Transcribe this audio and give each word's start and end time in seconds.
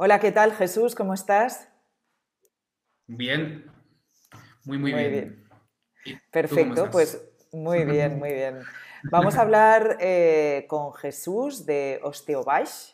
Hola, 0.00 0.20
¿qué 0.20 0.30
tal 0.30 0.52
Jesús? 0.52 0.94
¿Cómo 0.94 1.12
estás? 1.12 1.68
Bien, 3.08 3.64
muy, 4.64 4.78
muy, 4.78 4.92
bien. 4.92 5.44
Perfecto, 6.30 6.88
pues 6.92 7.20
muy 7.50 7.84
bien, 7.84 8.16
muy 8.16 8.32
bien. 8.32 8.60
Vamos 9.10 9.36
a 9.36 9.40
hablar 9.40 9.96
eh, 9.98 10.66
con 10.68 10.92
Jesús 10.94 11.66
de 11.66 11.98
Osteobash, 12.04 12.92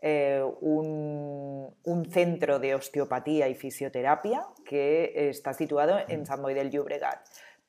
eh, 0.00 0.40
un, 0.60 1.74
centro 2.08 2.60
de 2.60 2.76
osteopatía 2.76 3.48
y 3.48 3.56
fisioterapia 3.56 4.46
que 4.64 5.28
está 5.30 5.52
situado 5.52 5.98
en 6.06 6.24
San 6.24 6.40
Boi 6.40 6.54
del 6.54 6.70
Llobregat. 6.70 7.18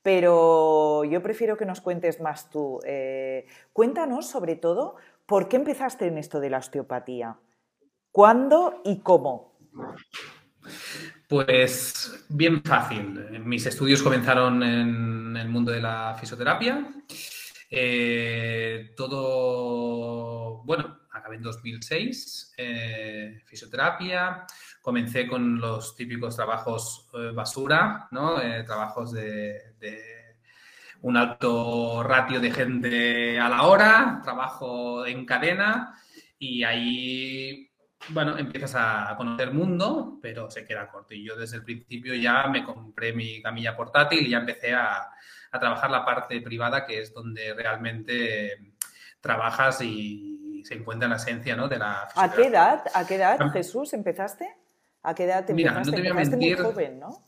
Pero 0.04 1.06
yo 1.06 1.24
prefiero 1.24 1.58
que 1.58 1.66
nos 1.66 1.82
cuentes 1.82 2.22
más 2.22 2.52
tú. 2.52 2.82
Eh, 2.86 3.48
cuéntanos 3.74 4.28
sobre 4.28 4.56
todo 4.56 4.97
por 5.25 5.50
qué 5.50 5.56
empezaste 5.56 6.06
en 6.06 6.20
esto 6.20 6.39
de 6.39 6.51
la 6.51 6.60
osteopatía. 6.60 7.39
¿Cuándo 8.19 8.82
y 8.83 9.00
cómo? 9.00 9.55
Pues 11.29 12.25
bien 12.28 12.61
fácil. 12.61 13.39
Mis 13.45 13.65
estudios 13.65 14.04
comenzaron 14.04 14.61
en 14.61 15.37
el 15.37 15.47
mundo 15.47 15.71
de 15.71 15.82
la 15.82 16.18
fisioterapia. 16.19 16.86
Eh, 17.71 18.92
todo, 18.97 20.65
bueno, 20.65 21.00
acabé 21.11 21.37
en 21.37 21.43
2006, 21.43 22.55
eh, 22.57 23.42
fisioterapia. 23.45 24.45
Comencé 24.81 25.25
con 25.25 25.57
los 25.57 25.95
típicos 25.95 26.36
trabajos 26.36 27.07
eh, 27.14 27.31
basura, 27.33 28.09
¿no? 28.11 28.36
trabajos 28.65 29.14
de, 29.14 29.75
de, 29.79 30.04
un 31.04 31.15
alto 31.15 32.03
ratio 32.03 32.42
de 32.42 32.52
gente 32.52 33.39
a 33.39 33.47
la 33.47 33.64
hora, 33.64 34.20
trabajo 34.22 35.06
en 35.06 35.25
cadena 35.25 35.95
y 36.38 36.64
ahí 36.64 37.69
bueno, 38.08 38.38
empiezas 38.38 38.75
a 38.75 39.14
conocer 39.17 39.50
el 39.50 39.53
mundo, 39.53 40.17
pero 40.22 40.50
se 40.50 40.66
queda 40.66 40.89
corto. 40.89 41.14
Y 41.14 41.23
yo 41.23 41.36
desde 41.36 41.58
el 41.58 41.64
principio 41.64 42.16
ya 42.16 42.47
me 42.47 42.64
compré 42.64 43.14
mi 43.14 43.42
camilla 43.42 43.75
portátil 43.75 44.25
y 44.25 44.31
ya 44.31 44.39
empecé 44.39 44.73
a, 44.73 45.09
trabajar 45.52 45.89
la 45.89 46.05
parte 46.05 46.42
privada, 46.42 46.86
que 46.86 47.02
es 47.02 47.11
donde 47.11 47.55
realmente 47.55 48.73
trabajas 49.20 49.81
y 49.81 50.61
se 50.64 50.75
encuentra 50.75 51.09
la 51.09 51.16
esencia 51.16 51.55
¿no? 51.55 51.67
de 51.67 51.80
la 51.80 52.08
¿A 52.16 52.31
qué 52.31 52.47
edad, 52.47 52.83
a 52.94 53.08
qué 53.08 53.16
edad 53.16 53.39
Jesús, 53.52 53.94
empezaste? 53.94 54.47
¿A 55.02 55.16
qué 55.16 55.23
edad 55.23 55.45
Mira, 55.50 55.72
empezaste? 55.72 55.92
no 55.92 55.95
te 55.95 56.02
voy 56.02 56.11
a 56.11 56.14
mentir. 56.14 56.58
Muy 56.58 56.66
joven, 56.66 57.00
¿no? 57.00 57.25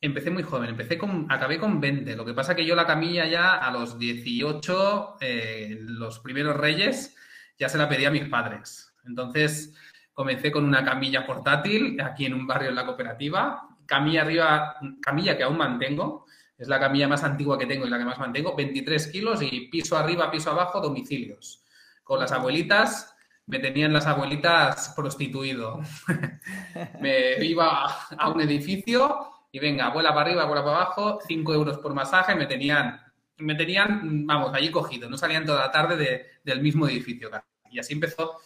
Empecé 0.00 0.30
muy 0.30 0.44
joven, 0.44 0.70
empecé 0.70 0.96
con, 0.96 1.26
acabé 1.30 1.58
con 1.58 1.80
20. 1.80 2.14
Lo 2.14 2.24
que 2.24 2.34
pasa 2.34 2.54
que 2.54 2.64
yo 2.64 2.74
la 2.76 2.86
camilla 2.86 3.26
ya 3.26 3.56
a 3.56 3.70
los 3.72 3.98
18, 3.98 5.16
eh, 5.20 5.76
los 5.80 6.20
primeros 6.20 6.56
reyes, 6.56 7.16
ya 7.58 7.68
se 7.68 7.78
la 7.78 7.88
pedí 7.88 8.04
a 8.04 8.10
mis 8.10 8.28
padres. 8.28 8.94
Entonces, 9.04 9.74
Comencé 10.20 10.52
con 10.52 10.66
una 10.66 10.84
camilla 10.84 11.24
portátil 11.24 11.98
aquí 11.98 12.26
en 12.26 12.34
un 12.34 12.46
barrio 12.46 12.68
en 12.68 12.74
la 12.74 12.84
cooperativa, 12.84 13.66
camilla 13.86 14.20
arriba, 14.20 14.76
camilla 15.00 15.34
que 15.34 15.44
aún 15.44 15.56
mantengo, 15.56 16.26
es 16.58 16.68
la 16.68 16.78
camilla 16.78 17.08
más 17.08 17.24
antigua 17.24 17.58
que 17.58 17.64
tengo 17.64 17.86
y 17.86 17.88
la 17.88 17.96
que 17.96 18.04
más 18.04 18.18
mantengo, 18.18 18.54
23 18.54 19.06
kilos 19.06 19.40
y 19.40 19.68
piso 19.68 19.96
arriba, 19.96 20.30
piso 20.30 20.50
abajo, 20.50 20.78
domicilios. 20.78 21.64
Con 22.04 22.20
las 22.20 22.32
abuelitas, 22.32 23.16
me 23.46 23.60
tenían 23.60 23.94
las 23.94 24.06
abuelitas 24.06 24.92
prostituido. 24.94 25.80
me 27.00 27.42
iba 27.42 27.86
a 27.86 28.28
un 28.28 28.42
edificio 28.42 29.26
y 29.50 29.58
venga, 29.58 29.86
abuela 29.86 30.10
para 30.10 30.20
arriba, 30.20 30.42
abuela 30.42 30.62
para 30.62 30.76
abajo, 30.76 31.18
5 31.26 31.54
euros 31.54 31.78
por 31.78 31.94
masaje, 31.94 32.34
me 32.34 32.44
tenían, 32.44 33.00
me 33.38 33.54
tenían, 33.54 34.26
vamos, 34.26 34.52
allí 34.52 34.70
cogido, 34.70 35.08
no 35.08 35.16
salían 35.16 35.46
toda 35.46 35.60
la 35.60 35.72
tarde 35.72 36.26
del 36.44 36.60
mismo 36.60 36.86
edificio. 36.86 37.30
Y 37.70 37.78
así 37.78 37.94
empezó 37.94 38.36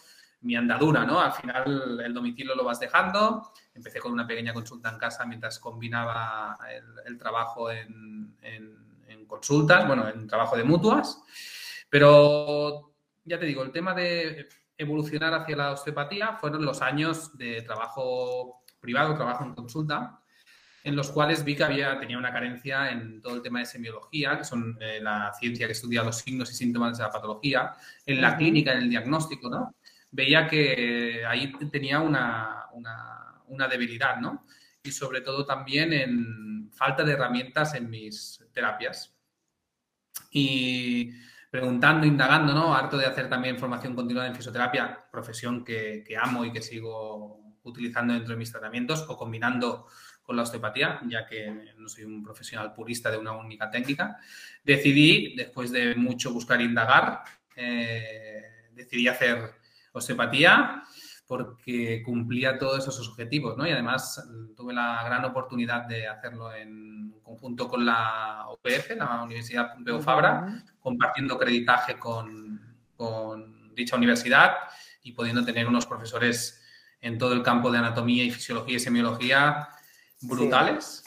mi 0.45 0.55
andadura, 0.55 1.05
¿no? 1.05 1.19
Al 1.19 1.33
final 1.33 1.99
el 2.05 2.13
domicilio 2.13 2.55
lo 2.55 2.63
vas 2.63 2.79
dejando. 2.79 3.51
Empecé 3.73 3.99
con 3.99 4.13
una 4.13 4.27
pequeña 4.27 4.53
consulta 4.53 4.91
en 4.91 4.99
casa 4.99 5.25
mientras 5.25 5.59
combinaba 5.59 6.57
el, 7.05 7.17
trabajo 7.17 7.71
en, 7.71 8.35
consultas, 9.27 9.87
bueno, 9.87 10.07
en 10.07 10.27
trabajo 10.27 10.55
de 10.55 10.63
mutuas. 10.63 11.19
Pero 11.89 12.93
ya 13.23 13.39
te 13.39 13.45
digo, 13.47 13.63
el 13.63 13.71
tema 13.71 13.95
de 13.95 14.47
evolucionar 14.77 15.33
hacia 15.33 15.57
la 15.57 15.71
osteopatía 15.71 16.33
fueron 16.33 16.63
los 16.63 16.81
años 16.81 17.35
de 17.37 17.63
trabajo 17.63 18.63
privado, 18.79 19.15
trabajo 19.15 19.45
en 19.45 19.55
consulta, 19.55 20.19
en 20.83 20.95
los 20.95 21.09
cuales 21.09 21.43
vi 21.43 21.55
que 21.55 21.63
había, 21.63 21.99
tenía 21.99 22.19
una 22.19 22.31
carencia 22.31 22.91
en 22.91 23.19
todo 23.19 23.35
el 23.35 23.41
tema 23.41 23.59
de 23.59 23.65
semiología, 23.65 24.37
que 24.37 24.43
son 24.43 24.77
eh, 24.79 24.99
la 25.01 25.33
ciencia 25.33 25.65
que 25.65 25.71
estudia 25.71 26.03
los 26.03 26.17
signos 26.17 26.51
y 26.51 26.53
síntomas 26.53 26.99
de 26.99 27.03
la 27.03 27.09
patología, 27.09 27.73
en 28.05 28.21
la 28.21 28.37
clínica, 28.37 28.73
en 28.73 28.83
el 28.83 28.89
diagnóstico, 28.91 29.49
¿no? 29.49 29.73
Veía 30.15 30.47
que 30.47 31.25
ahí 31.27 31.51
tenía 31.69 31.99
una, 31.99 32.69
debilidad, 33.69 34.17
¿no? 34.17 34.45
Y 34.81 34.91
sobre 34.91 35.21
todo 35.21 35.45
también 35.45 35.91
en 35.91 36.71
falta 36.71 37.03
de 37.03 37.13
herramientas 37.13 37.75
en 37.75 37.89
mis 37.89 38.43
terapias. 38.53 39.13
Y 40.31 41.11
preguntando, 41.49 42.05
indagando, 42.07 42.53
¿no? 42.53 42.73
Harto 42.73 42.97
de 42.97 43.05
hacer 43.05 43.29
también 43.29 43.59
formación 43.59 43.93
continua 43.93 44.25
en 44.25 44.35
fisioterapia, 44.35 45.05
profesión 45.11 45.63
que, 45.65 46.03
amo 46.19 46.45
y 46.45 46.51
que 46.51 46.61
sigo 46.61 47.57
utilizando 47.63 48.13
dentro 48.13 48.33
de 48.33 48.39
mis 48.39 48.51
tratamientos 48.51 49.05
o 49.09 49.17
combinando 49.17 49.87
con 50.21 50.35
la 50.35 50.43
osteopatía, 50.43 51.01
ya 51.07 51.25
que 51.25 51.73
no 51.77 51.89
soy 51.89 52.03
un 52.03 52.23
profesional 52.23 52.73
purista 52.73 53.11
de 53.11 53.17
una 53.17 53.33
única 53.33 53.69
técnica, 53.69 54.17
decidí, 54.63 55.35
después 55.35 55.71
de 55.71 55.95
mucho 55.95 56.31
buscar 56.31 56.61
e 56.61 56.63
indagar, 56.63 57.23
eh, 57.55 58.69
decidí 58.71 59.07
hacer 59.07 59.64
osteopatía 59.97 60.83
porque 61.27 62.03
cumplía 62.03 62.57
todos 62.57 62.87
esos 62.87 63.09
objetivos, 63.09 63.57
¿no? 63.57 63.67
Y 63.67 63.71
además 63.71 64.23
tuve 64.55 64.73
la 64.73 65.03
gran 65.03 65.25
oportunidad 65.25 65.85
de 65.85 66.07
hacerlo 66.07 66.53
en 66.53 67.15
conjunto 67.23 67.67
con 67.67 67.85
la 67.85 68.45
UPF, 68.51 68.91
la 68.97 69.23
Universidad 69.23 69.73
Pompeu 69.73 69.99
Fabra, 70.01 70.63
compartiendo 70.79 71.37
creditaje 71.37 71.97
con, 71.97 72.61
dicha 73.73 73.97
universidad 73.97 74.53
y 75.03 75.11
pudiendo 75.11 75.43
tener 75.43 75.67
unos 75.67 75.85
profesores 75.85 76.61
en 77.01 77.17
todo 77.17 77.33
el 77.33 77.43
campo 77.43 77.69
de 77.71 77.79
anatomía 77.79 78.23
y 78.23 78.31
fisiología 78.31 78.77
y 78.77 78.79
semiología 78.79 79.67
brutales 80.21 81.03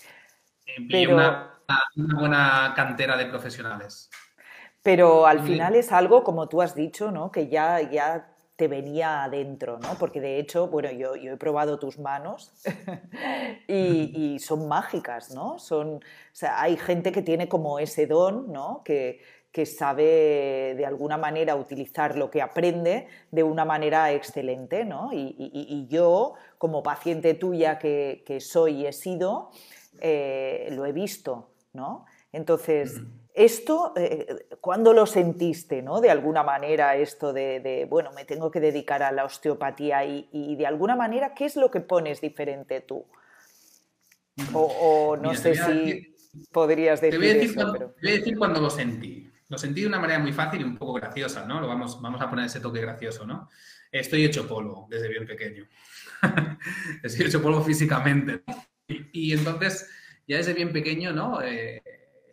y 0.76 1.06
una, 1.06 1.60
buena 1.97 2.72
cantera 2.76 3.16
de 3.16 3.26
profesionales. 3.26 4.10
Pero 4.82 5.26
al 5.26 5.41
final 5.41 5.75
es 5.76 5.93
algo, 5.93 6.22
como 6.25 6.49
tú 6.49 6.60
has 6.60 6.75
dicho, 6.75 7.10
¿no? 7.10 7.31
que 7.32 7.49
ya, 7.49 7.81
ya 7.81 8.38
te 8.58 8.66
venía 8.66 9.22
adentro, 9.22 9.78
¿no? 9.78 9.94
Porque 10.00 10.20
de 10.20 10.41
hecho, 10.41 10.66
bueno, 10.66 10.91
yo, 10.91 11.14
he 11.14 11.36
probado 11.36 11.78
tus 11.78 11.96
manos 12.00 12.52
y, 13.69 14.36
son 14.41 14.66
mágicas, 14.66 15.30
¿no? 15.32 15.60
Son, 15.60 16.00
hay 16.42 16.76
gente 16.76 17.12
que 17.12 17.22
tiene 17.22 17.48
como 17.48 17.78
ese 17.78 18.08
don, 18.08 18.52
¿no? 18.52 18.82
Que, 18.84 19.20
sabe 19.64 20.74
de 20.76 20.86
alguna 20.86 21.16
manera 21.16 21.56
utilizar 21.56 22.16
lo 22.16 22.30
que 22.30 22.41
aprende 22.41 23.08
de 23.32 23.42
una 23.42 23.64
manera 23.64 24.12
excelente, 24.12 24.84
¿no? 24.84 25.10
Y, 25.12 25.86
yo, 25.88 26.34
como 26.58 26.84
paciente 26.84 27.34
tuya 27.34 27.78
que, 27.78 28.38
soy 28.40 28.82
y 28.82 28.86
he 28.86 28.92
sido, 28.92 29.50
eh, 30.00 30.69
lo 30.70 30.86
he 30.86 30.92
visto, 30.92 31.50
¿no? 31.72 32.06
Entonces, 32.32 33.02
esto, 33.38 33.93
eh, 33.97 34.49
¿cuándo 34.60 34.93
lo 34.93 35.06
sentiste, 35.06 35.81
no? 35.81 36.00
De 36.00 36.10
alguna 36.10 36.43
manera, 36.43 36.97
esto 36.97 37.32
de, 37.32 37.87
bueno, 37.88 38.10
me 38.12 38.25
tengo 38.25 38.50
que 38.50 38.60
dedicar 38.60 39.03
a 39.03 39.12
la 39.12 39.25
osteopatía 39.25 40.04
y, 40.04 40.56
de 40.56 40.66
alguna 40.66 40.97
manera, 40.97 41.34
¿qué 41.34 41.44
es 41.44 41.56
lo 41.56 41.71
que 41.71 41.81
pones 41.81 42.21
diferente 42.21 42.81
tú? 42.81 43.06
O, 44.53 45.16
no 45.16 45.34
sé 45.34 45.54
si 45.54 46.15
podrías 46.53 47.00
decir, 47.00 47.21
te 47.21 47.34
decir 47.34 47.54
cuando, 47.54 47.78
Te 47.78 47.84
voy 48.03 48.10
a 48.10 48.19
decir 48.19 48.38
cuando 48.38 48.60
lo 48.60 48.71
sentí. 48.71 49.31
Lo 49.49 49.56
sentí 49.56 49.81
de 49.82 49.87
una 49.87 49.99
manera 49.99 50.19
muy 50.19 50.32
fácil 50.32 50.61
y 50.61 50.64
un 50.64 50.76
poco 50.76 50.93
graciosa, 50.94 51.46
¿no? 51.46 51.61
Lo 51.61 51.69
vamos, 51.69 52.02
vamos 52.02 52.20
a 52.20 52.29
poner 52.29 52.46
ese 52.46 52.61
toque 52.61 52.81
gracioso, 52.81 53.26
¿no? 53.26 53.49
Estoy 53.90 54.25
hecho 54.25 54.46
polvo 54.46 54.87
desde 54.90 55.08
bien 55.08 55.26
pequeño. 55.26 55.67
Estoy 57.02 57.26
hecho 57.26 57.40
polvo 57.40 57.62
físicamente. 57.62 58.43
Y, 58.88 59.32
entonces, 59.32 59.88
ya 60.26 60.37
desde 60.37 60.55
bien 60.55 60.73
pequeño, 60.73 61.12
¿no? 61.12 61.40
Eh, 61.43 61.82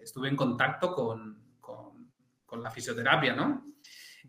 estuve 0.05 0.29
en 0.29 0.35
contacto 0.35 0.93
con, 0.93 1.43
la 2.61 2.71
fisioterapia, 2.71 3.35
¿no? 3.35 3.75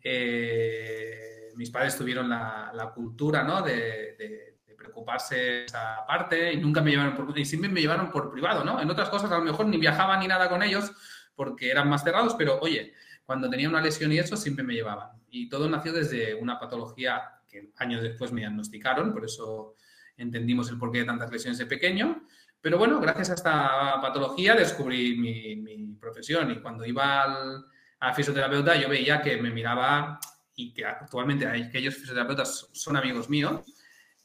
Eh, 0.02 1.52
mis 1.54 1.70
padres 1.70 1.96
tuvieron 1.96 2.28
la, 2.28 2.92
cultura, 2.92 3.44
¿no? 3.44 3.62
De, 3.62 4.56
preocuparse 4.76 5.64
esa 5.64 6.04
parte 6.06 6.52
y 6.52 6.58
nunca 6.58 6.80
me 6.80 6.90
llevaron 6.90 7.14
por, 7.14 7.36
y 7.36 7.44
siempre 7.44 7.70
me 7.70 7.80
llevaron 7.80 8.10
por 8.10 8.30
privado, 8.30 8.62
¿no? 8.62 8.80
En 8.80 8.90
otras 8.90 9.08
cosas 9.08 9.30
a 9.32 9.38
lo 9.38 9.44
mejor 9.44 9.66
ni 9.66 9.78
viajaba 9.78 10.16
ni 10.18 10.28
nada 10.28 10.48
con 10.48 10.62
ellos 10.62 10.92
porque 11.34 11.70
eran 11.70 11.88
más 11.88 12.04
cerrados, 12.04 12.34
pero 12.34 12.58
oye, 12.60 12.92
cuando 13.24 13.48
tenía 13.48 13.68
una 13.68 13.80
lesión 13.80 14.12
y 14.12 14.18
eso 14.18 14.36
siempre 14.36 14.64
me 14.64 14.74
llevaban. 14.74 15.10
Y 15.30 15.48
todo 15.48 15.68
nació 15.68 15.92
desde 15.92 16.34
una 16.34 16.58
patología 16.60 17.22
que 17.48 17.70
años 17.76 18.02
después 18.02 18.32
me 18.32 18.40
diagnosticaron, 18.42 19.12
por 19.12 19.24
eso 19.24 19.76
entendimos 20.16 20.70
el 20.70 20.78
porqué 20.78 20.98
de 20.98 21.04
tantas 21.04 21.30
lesiones 21.30 21.58
de 21.58 21.66
pequeño, 21.66 22.22
pero 22.66 22.78
bueno, 22.78 22.98
gracias 22.98 23.30
a 23.30 23.34
esta 23.34 24.00
patología 24.02 24.56
descubrí 24.56 25.16
mi, 25.16 25.94
profesión 26.00 26.50
y 26.50 26.56
cuando 26.56 26.84
iba 26.84 27.22
al, 27.22 27.64
fisioterapeuta 28.12 28.74
yo 28.74 28.88
veía 28.88 29.22
que 29.22 29.36
me 29.36 29.52
miraba 29.52 30.18
y 30.56 30.74
que 30.74 30.84
actualmente 30.84 31.46
aquellos 31.46 31.94
fisioterapeutas 31.94 32.68
son 32.72 32.96
amigos 32.96 33.30
míos 33.30 33.60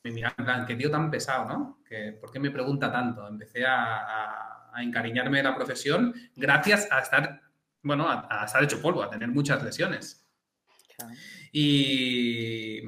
me 0.03 0.09
miraban, 0.09 0.65
qué 0.65 0.75
tío 0.75 0.89
tan 0.89 1.11
pesado, 1.11 1.45
¿no? 1.45 1.83
¿Por 2.19 2.31
qué 2.31 2.39
me 2.39 2.49
pregunta 2.49 2.91
tanto? 2.91 3.27
Empecé 3.27 3.63
a, 3.63 4.71
encariñarme 4.81 5.38
de 5.38 5.43
la 5.43 5.55
profesión 5.55 6.11
gracias 6.35 6.88
a 6.91 7.01
estar, 7.01 7.43
bueno, 7.83 8.07
a, 8.09 8.43
estar 8.43 8.63
hecho 8.63 8.81
polvo, 8.81 9.03
a 9.03 9.09
tener 9.11 9.27
muchas 9.27 9.61
lesiones. 9.63 10.27
Y, 11.51 12.81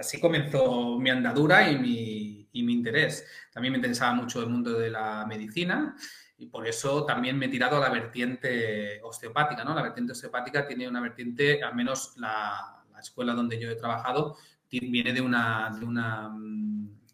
así 0.00 0.18
comenzó 0.18 0.98
mi 0.98 1.10
andadura 1.10 1.70
y 1.70 1.78
mi, 1.78 2.29
y 2.52 2.62
mi 2.62 2.72
interés. 2.72 3.26
También 3.52 3.72
me 3.72 3.78
interesaba 3.78 4.14
mucho 4.14 4.40
el 4.40 4.48
mundo 4.48 4.78
de 4.78 4.90
la 4.90 5.24
medicina 5.26 5.96
y 6.38 6.46
por 6.46 6.66
eso 6.66 7.04
también 7.04 7.38
me 7.38 7.46
he 7.46 7.48
tirado 7.50 7.76
a 7.76 7.80
la 7.80 7.90
vertiente 7.90 9.00
osteopática, 9.02 9.64
¿no? 9.64 9.74
La 9.74 9.82
vertiente 9.82 10.12
osteopática 10.12 10.66
tiene 10.66 10.88
una 10.88 11.00
vertiente, 11.00 11.62
al 11.62 11.74
menos 11.74 12.14
la, 12.16 12.84
la 12.92 13.00
escuela 13.00 13.34
donde 13.34 13.58
yo 13.58 13.70
he 13.70 13.76
trabajado, 13.76 14.36
viene 14.70 15.12
de 15.12 15.20
una, 15.20 15.76
de 15.78 15.84
una, 15.84 16.30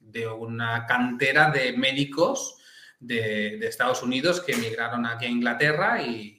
de 0.00 0.27
una 0.27 0.87
cantera 0.87 1.50
de 1.50 1.77
médicos 1.77 2.59
de, 3.00 3.59
Estados 3.67 4.03
Unidos 4.03 4.41
que 4.41 4.53
emigraron 4.53 5.06
aquí 5.06 5.27
a 5.27 5.31
Inglaterra 5.31 6.03
y, 6.03 6.35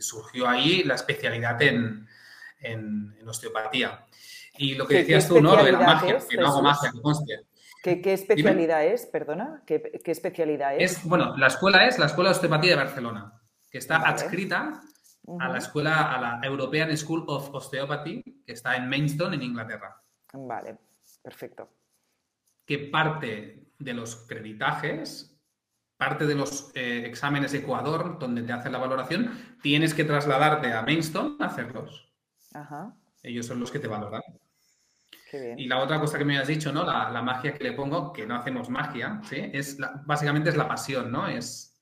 surgió 0.00 0.48
ahí 0.48 0.84
la 0.84 0.94
especialidad 0.94 1.60
en, 1.60 2.06
en, 2.60 3.16
osteopatía. 3.26 4.06
Y 4.56 4.76
lo 4.76 4.86
que 4.86 4.98
decías 4.98 5.26
tú, 5.26 5.40
¿no? 5.40 5.56
Lo 5.56 5.64
de 5.64 5.72
la 5.72 5.80
magia, 5.80 6.18
que 6.26 6.36
no 6.36 6.46
hago 6.46 6.62
magia, 6.62 6.92
que 6.92 7.00
conste. 7.00 7.40
¿Qué, 7.82 8.00
especialidad 8.12 8.84
es? 8.84 9.06
Perdona, 9.06 9.62
¿qué, 9.66 9.92
especialidad 10.04 10.76
es? 10.78 11.04
Bueno, 11.04 11.36
la 11.36 11.46
escuela 11.46 11.86
es 11.86 11.98
la 11.98 12.06
Escuela 12.06 12.30
de 12.30 12.36
Osteopatía 12.36 12.70
de 12.70 12.76
Barcelona, 12.76 13.40
que 13.70 13.78
está 13.78 13.96
adscrita 13.96 14.80
a 15.38 15.48
la 15.48 15.58
escuela, 15.58 16.12
a 16.12 16.20
la 16.20 16.40
European 16.46 16.96
School 16.96 17.24
of 17.28 17.54
Osteopathy, 17.54 18.42
que 18.44 18.52
está 18.52 18.76
en 18.76 18.88
Maidstone, 18.88 19.36
en 19.36 19.42
Inglaterra. 19.42 20.02
Vale, 20.32 20.78
perfecto. 21.22 21.70
Que 22.64 22.78
parte 22.78 23.72
de 23.78 23.94
los 23.94 24.26
creditajes, 24.26 25.38
parte 25.96 26.26
de 26.26 26.34
los 26.34 26.70
eh, 26.74 27.04
exámenes 27.06 27.54
Ecuador, 27.54 28.18
donde 28.18 28.42
te 28.42 28.52
hacen 28.52 28.72
la 28.72 28.78
valoración, 28.78 29.56
tienes 29.62 29.94
que 29.94 30.04
trasladarte 30.04 30.72
a 30.72 30.82
Maidstone 30.82 31.36
a 31.40 31.46
hacerlos. 31.46 32.12
Ajá. 32.54 32.94
Ellos 33.22 33.46
son 33.46 33.60
los 33.60 33.70
que 33.70 33.78
te 33.78 33.88
valoran. 33.88 34.22
Y 35.32 35.66
la 35.66 35.78
otra 35.78 36.00
cosa 36.00 36.18
que 36.18 36.24
me 36.24 36.38
has 36.38 36.48
dicho, 36.48 36.72
¿no? 36.72 36.84
La, 36.84 37.22
magia 37.22 37.52
que 37.52 37.64
le 37.64 37.72
pongo, 37.72 38.12
que 38.12 38.26
no 38.26 38.36
hacemos 38.36 38.70
magia, 38.70 39.20
¿sí? 39.28 39.50
Es 39.52 39.76
básicamente 40.06 40.50
es 40.50 40.56
la 40.56 40.66
pasión, 40.66 41.12
¿no? 41.12 41.28
Es 41.28 41.78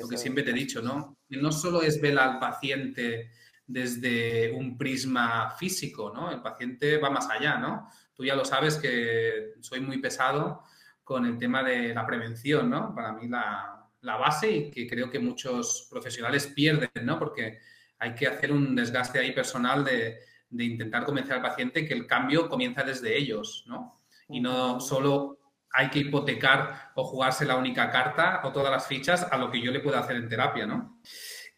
lo 0.00 0.08
que 0.08 0.16
siempre 0.16 0.42
te 0.42 0.50
he 0.50 0.54
dicho, 0.54 0.82
¿no? 0.82 1.18
no 1.28 1.52
solo 1.52 1.82
es 1.82 2.00
ver 2.00 2.18
al 2.18 2.40
paciente 2.40 3.30
desde 3.64 4.50
un 4.50 4.76
prisma 4.76 5.50
físico, 5.50 6.12
¿no? 6.12 6.32
El 6.32 6.42
paciente 6.42 6.98
va 6.98 7.10
más 7.10 7.30
allá, 7.30 7.58
¿no? 7.58 7.88
Tú 8.12 8.24
ya 8.24 8.34
lo 8.34 8.44
sabes 8.44 8.76
que 8.76 9.54
soy 9.60 9.80
muy 9.80 9.98
pesado 9.98 10.64
con 11.04 11.24
el 11.26 11.38
tema 11.38 11.62
de 11.62 11.94
la 11.94 12.04
prevención, 12.04 12.68
¿no? 12.68 12.92
Para 12.94 13.12
mí 13.12 13.28
la, 13.28 13.88
la 14.00 14.16
base 14.16 14.50
y 14.50 14.70
que 14.70 14.88
creo 14.88 15.08
que 15.08 15.20
muchos 15.20 15.86
profesionales 15.88 16.48
pierden, 16.48 16.90
¿no? 17.02 17.18
Porque 17.18 17.60
hay 17.98 18.14
que 18.14 18.26
hacer 18.26 18.50
un 18.50 18.74
desgaste 18.74 19.20
ahí 19.20 19.32
personal 19.32 19.84
de, 19.84 20.18
de 20.52 20.64
intentar 20.64 21.04
convencer 21.04 21.34
al 21.34 21.42
paciente 21.42 21.86
que 21.86 21.94
el 21.94 22.06
cambio 22.06 22.48
comienza 22.48 22.84
desde 22.84 23.16
ellos, 23.16 23.64
¿no? 23.66 24.02
Y 24.28 24.40
no 24.40 24.80
solo 24.80 25.38
hay 25.72 25.88
que 25.88 26.00
hipotecar 26.00 26.92
o 26.94 27.04
jugarse 27.04 27.46
la 27.46 27.56
única 27.56 27.90
carta 27.90 28.42
o 28.44 28.52
todas 28.52 28.70
las 28.70 28.86
fichas 28.86 29.26
a 29.30 29.38
lo 29.38 29.50
que 29.50 29.60
yo 29.60 29.72
le 29.72 29.80
pueda 29.80 30.00
hacer 30.00 30.16
en 30.16 30.28
terapia, 30.28 30.66
¿no? 30.66 31.00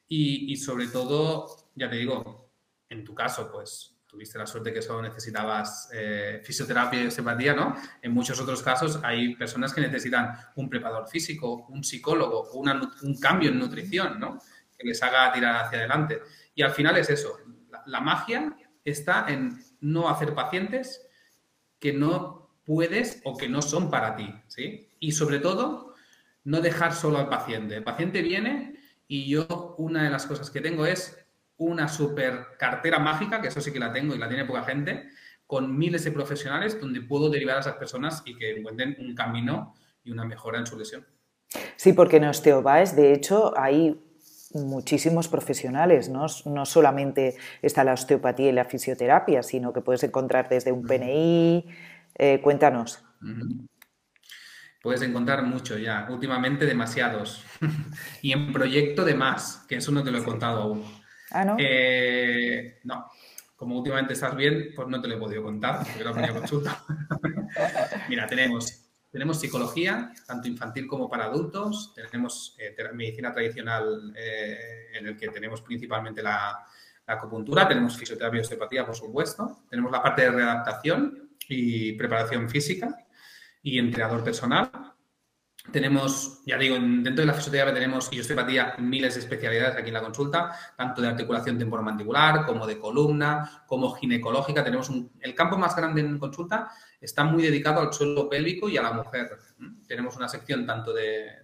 Y, 0.06 0.56
sobre 0.56 0.86
todo, 0.86 1.70
ya 1.74 1.90
te 1.90 1.96
digo, 1.96 2.52
en 2.88 3.04
tu 3.04 3.14
caso, 3.14 3.50
pues 3.50 3.96
tuviste 4.06 4.38
la 4.38 4.46
suerte 4.46 4.72
que 4.72 4.80
solo 4.80 5.02
necesitabas 5.02 5.90
eh, 5.92 6.40
fisioterapia 6.44 7.02
y 7.02 7.06
osteopatía, 7.08 7.54
¿no? 7.54 7.74
En 8.00 8.12
muchos 8.12 8.40
otros 8.40 8.62
casos 8.62 9.00
hay 9.02 9.34
personas 9.34 9.74
que 9.74 9.80
necesitan 9.80 10.38
un 10.54 10.70
preparador 10.70 11.08
físico, 11.08 11.66
un 11.68 11.82
psicólogo, 11.82 12.42
o 12.42 12.60
un 12.60 13.18
cambio 13.18 13.50
en 13.50 13.58
nutrición, 13.58 14.20
¿no? 14.20 14.38
Que 14.78 14.86
les 14.86 15.02
haga 15.02 15.32
tirar 15.32 15.64
hacia 15.64 15.78
adelante. 15.78 16.22
Y 16.54 16.62
al 16.62 16.70
final 16.70 16.96
es 16.96 17.10
eso, 17.10 17.36
la 17.86 18.00
magia 18.00 18.56
está 18.84 19.26
en 19.28 19.58
no 19.80 20.08
hacer 20.08 20.34
pacientes 20.34 21.06
que 21.78 21.92
no 21.92 22.50
puedes 22.64 23.20
o 23.24 23.36
que 23.36 23.48
no 23.48 23.62
son 23.62 23.90
para 23.90 24.16
ti, 24.16 24.34
¿sí? 24.48 24.88
Y 25.00 25.12
sobre 25.12 25.38
todo, 25.38 25.94
no 26.44 26.60
dejar 26.60 26.94
solo 26.94 27.18
al 27.18 27.28
paciente. 27.28 27.76
El 27.76 27.84
paciente 27.84 28.22
viene 28.22 28.78
y 29.06 29.28
yo 29.28 29.74
una 29.78 30.04
de 30.04 30.10
las 30.10 30.26
cosas 30.26 30.50
que 30.50 30.60
tengo 30.60 30.86
es 30.86 31.18
una 31.56 31.88
super 31.88 32.56
cartera 32.58 32.98
mágica, 32.98 33.40
que 33.40 33.48
eso 33.48 33.60
sí 33.60 33.72
que 33.72 33.78
la 33.78 33.92
tengo 33.92 34.14
y 34.14 34.18
la 34.18 34.28
tiene 34.28 34.44
poca 34.44 34.64
gente, 34.64 35.08
con 35.46 35.76
miles 35.76 36.04
de 36.04 36.10
profesionales 36.10 36.80
donde 36.80 37.02
puedo 37.02 37.30
derivar 37.30 37.58
a 37.58 37.60
esas 37.60 37.76
personas 37.76 38.22
y 38.24 38.36
que 38.36 38.56
encuentren 38.56 38.96
un 38.98 39.14
camino 39.14 39.74
y 40.02 40.10
una 40.10 40.24
mejora 40.24 40.58
en 40.58 40.66
su 40.66 40.78
lesión. 40.78 41.06
Sí, 41.76 41.92
porque 41.92 42.16
en 42.16 42.24
Osteobaes, 42.24 42.96
de 42.96 43.12
hecho, 43.12 43.52
hay 43.56 44.00
muchísimos 44.54 45.28
profesionales, 45.28 46.08
¿no? 46.08 46.26
no 46.46 46.64
solamente 46.64 47.36
está 47.60 47.84
la 47.84 47.92
osteopatía 47.92 48.48
y 48.48 48.52
la 48.52 48.64
fisioterapia, 48.64 49.42
sino 49.42 49.72
que 49.72 49.80
puedes 49.80 50.02
encontrar 50.04 50.48
desde 50.48 50.72
un 50.72 50.86
PNI. 50.86 51.66
Eh, 52.16 52.40
cuéntanos. 52.40 53.04
Puedes 54.82 55.02
encontrar 55.02 55.42
mucho 55.42 55.78
ya, 55.78 56.06
últimamente 56.10 56.66
demasiados. 56.66 57.44
y 58.22 58.32
en 58.32 58.52
proyecto 58.52 59.04
de 59.04 59.14
más, 59.14 59.64
que 59.68 59.76
eso 59.76 59.90
no 59.92 60.04
te 60.04 60.10
lo 60.10 60.18
he 60.18 60.24
contado 60.24 60.62
aún. 60.62 60.84
Ah, 61.30 61.44
¿no? 61.44 61.56
Eh, 61.58 62.80
no. 62.84 63.06
Como 63.56 63.78
últimamente 63.78 64.12
estás 64.12 64.36
bien, 64.36 64.72
pues 64.74 64.88
no 64.88 65.00
te 65.00 65.08
lo 65.08 65.16
he 65.16 65.18
podido 65.18 65.42
contar, 65.42 65.86
porque 65.86 66.04
lo 66.04 66.34
consulta. 66.34 66.84
Mira, 68.08 68.26
tenemos 68.26 68.83
tenemos 69.14 69.38
psicología, 69.38 70.12
tanto 70.26 70.48
infantil 70.48 70.88
como 70.88 71.08
para 71.08 71.26
adultos. 71.26 71.94
Tenemos 71.94 72.56
eh, 72.58 72.74
medicina 72.94 73.32
tradicional 73.32 74.12
eh, 74.16 74.88
en 74.92 75.06
el 75.06 75.16
que 75.16 75.28
tenemos 75.28 75.62
principalmente 75.62 76.20
la, 76.20 76.66
acupuntura. 77.06 77.68
Tenemos 77.68 77.96
fisioterapia 77.96 78.38
y 78.38 78.40
osteopatía, 78.40 78.84
por 78.84 78.96
supuesto. 78.96 79.66
Tenemos 79.70 79.92
la 79.92 80.02
parte 80.02 80.22
de 80.22 80.32
readaptación 80.32 81.30
y 81.48 81.92
preparación 81.92 82.50
física 82.50 83.06
y 83.62 83.78
entrenador 83.78 84.24
personal. 84.24 84.72
Tenemos, 85.70 86.42
ya 86.44 86.58
digo, 86.58 86.74
dentro 86.74 87.22
de 87.22 87.26
la 87.26 87.34
fisioterapia 87.34 87.72
tenemos 87.72 88.12
y 88.12 88.18
osteopatía 88.18 88.74
miles 88.78 89.14
de 89.14 89.20
especialidades 89.20 89.76
aquí 89.76 89.88
en 89.88 89.94
la 89.94 90.02
consulta, 90.02 90.50
tanto 90.76 91.00
de 91.00 91.08
articulación 91.08 91.56
temporomandibular 91.56 92.44
como 92.46 92.66
de 92.66 92.80
columna, 92.80 93.62
como 93.68 93.92
ginecológica. 93.92 94.64
Tenemos 94.64 94.90
el 95.20 95.34
campo 95.36 95.56
más 95.56 95.76
grande 95.76 96.00
en 96.00 96.18
consulta 96.18 96.68
está 97.04 97.24
muy 97.24 97.42
dedicado 97.42 97.80
al 97.80 97.92
suelo 97.92 98.28
pélvico 98.28 98.68
y 98.68 98.76
a 98.76 98.82
la 98.82 98.92
mujer. 98.92 99.38
Tenemos 99.86 100.16
una 100.16 100.28
sección 100.28 100.66
tanto 100.66 100.92
de, 100.92 101.42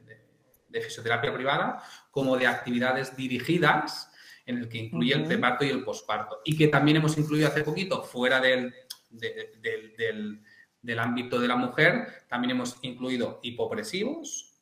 fisioterapia 0.73 1.33
privada 1.33 1.83
como 2.11 2.37
de 2.37 2.47
actividades 2.47 3.17
dirigidas 3.17 4.11
en 4.47 4.59
el 4.59 4.69
que 4.69 4.79
incluye 4.79 5.15
el 5.15 5.25
preparto 5.25 5.65
y 5.65 5.69
el 5.69 5.85
posparto. 5.85 6.41
Y 6.45 6.57
que 6.57 6.69
también 6.69 6.99
hemos 6.99 7.17
incluido 7.19 7.49
hace 7.49 7.63
poquito, 7.63 8.03
fuera 8.03 8.41
del, 8.41 8.75
del 9.11 10.41
del 10.83 10.99
ámbito 10.99 11.39
de 11.39 11.49
la 11.49 11.57
mujer, 11.57 12.25
también 12.29 12.53
hemos 12.53 12.79
incluido 12.83 13.41
hipopresivos. 13.43 14.55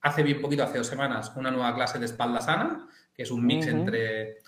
Hace 0.00 0.22
bien 0.22 0.40
poquito, 0.40 0.62
hace 0.62 0.78
dos 0.78 0.86
semanas, 0.86 1.32
una 1.36 1.50
nueva 1.50 1.74
clase 1.74 1.98
de 1.98 2.04
espalda 2.04 2.40
sana, 2.40 2.88
que 3.12 3.22
es 3.22 3.30
un 3.30 3.44
mix 3.44 3.66
entre 3.66 4.38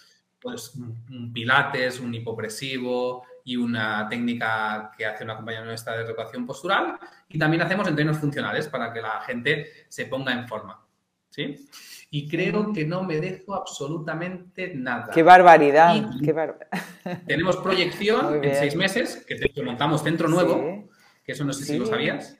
pues, 0.40 0.75
un 0.75 1.32
pilates, 1.32 1.98
un 1.98 2.14
hipopresivo 2.14 3.25
y 3.46 3.56
una 3.56 4.06
técnica 4.10 4.92
que 4.98 5.06
hace 5.06 5.24
una 5.24 5.32
acompañamiento 5.32 5.90
de 5.90 6.02
educación 6.02 6.44
postural. 6.46 6.98
Y 7.28 7.38
también 7.38 7.62
hacemos 7.62 7.88
entrenos 7.88 8.18
funcionales 8.18 8.68
para 8.68 8.92
que 8.92 9.00
la 9.00 9.20
gente 9.20 9.86
se 9.88 10.04
ponga 10.04 10.32
en 10.32 10.46
forma. 10.46 10.84
¿Sí? 11.30 11.68
Y 12.10 12.28
creo 12.28 12.72
que 12.72 12.84
no 12.84 13.02
me 13.02 13.20
dejo 13.20 13.54
absolutamente 13.54 14.74
nada. 14.74 15.12
¡Qué 15.12 15.22
barbaridad! 15.22 15.94
tenemos 17.26 17.56
proyección 17.58 18.44
en 18.44 18.54
seis 18.54 18.76
meses, 18.76 19.24
que 19.26 19.62
montamos 19.62 20.02
centro 20.02 20.28
nuevo 20.28 20.86
que 21.26 21.32
eso 21.32 21.44
no 21.44 21.52
sé 21.52 21.64
si 21.64 21.76
lo 21.76 21.86
sabías. 21.86 22.38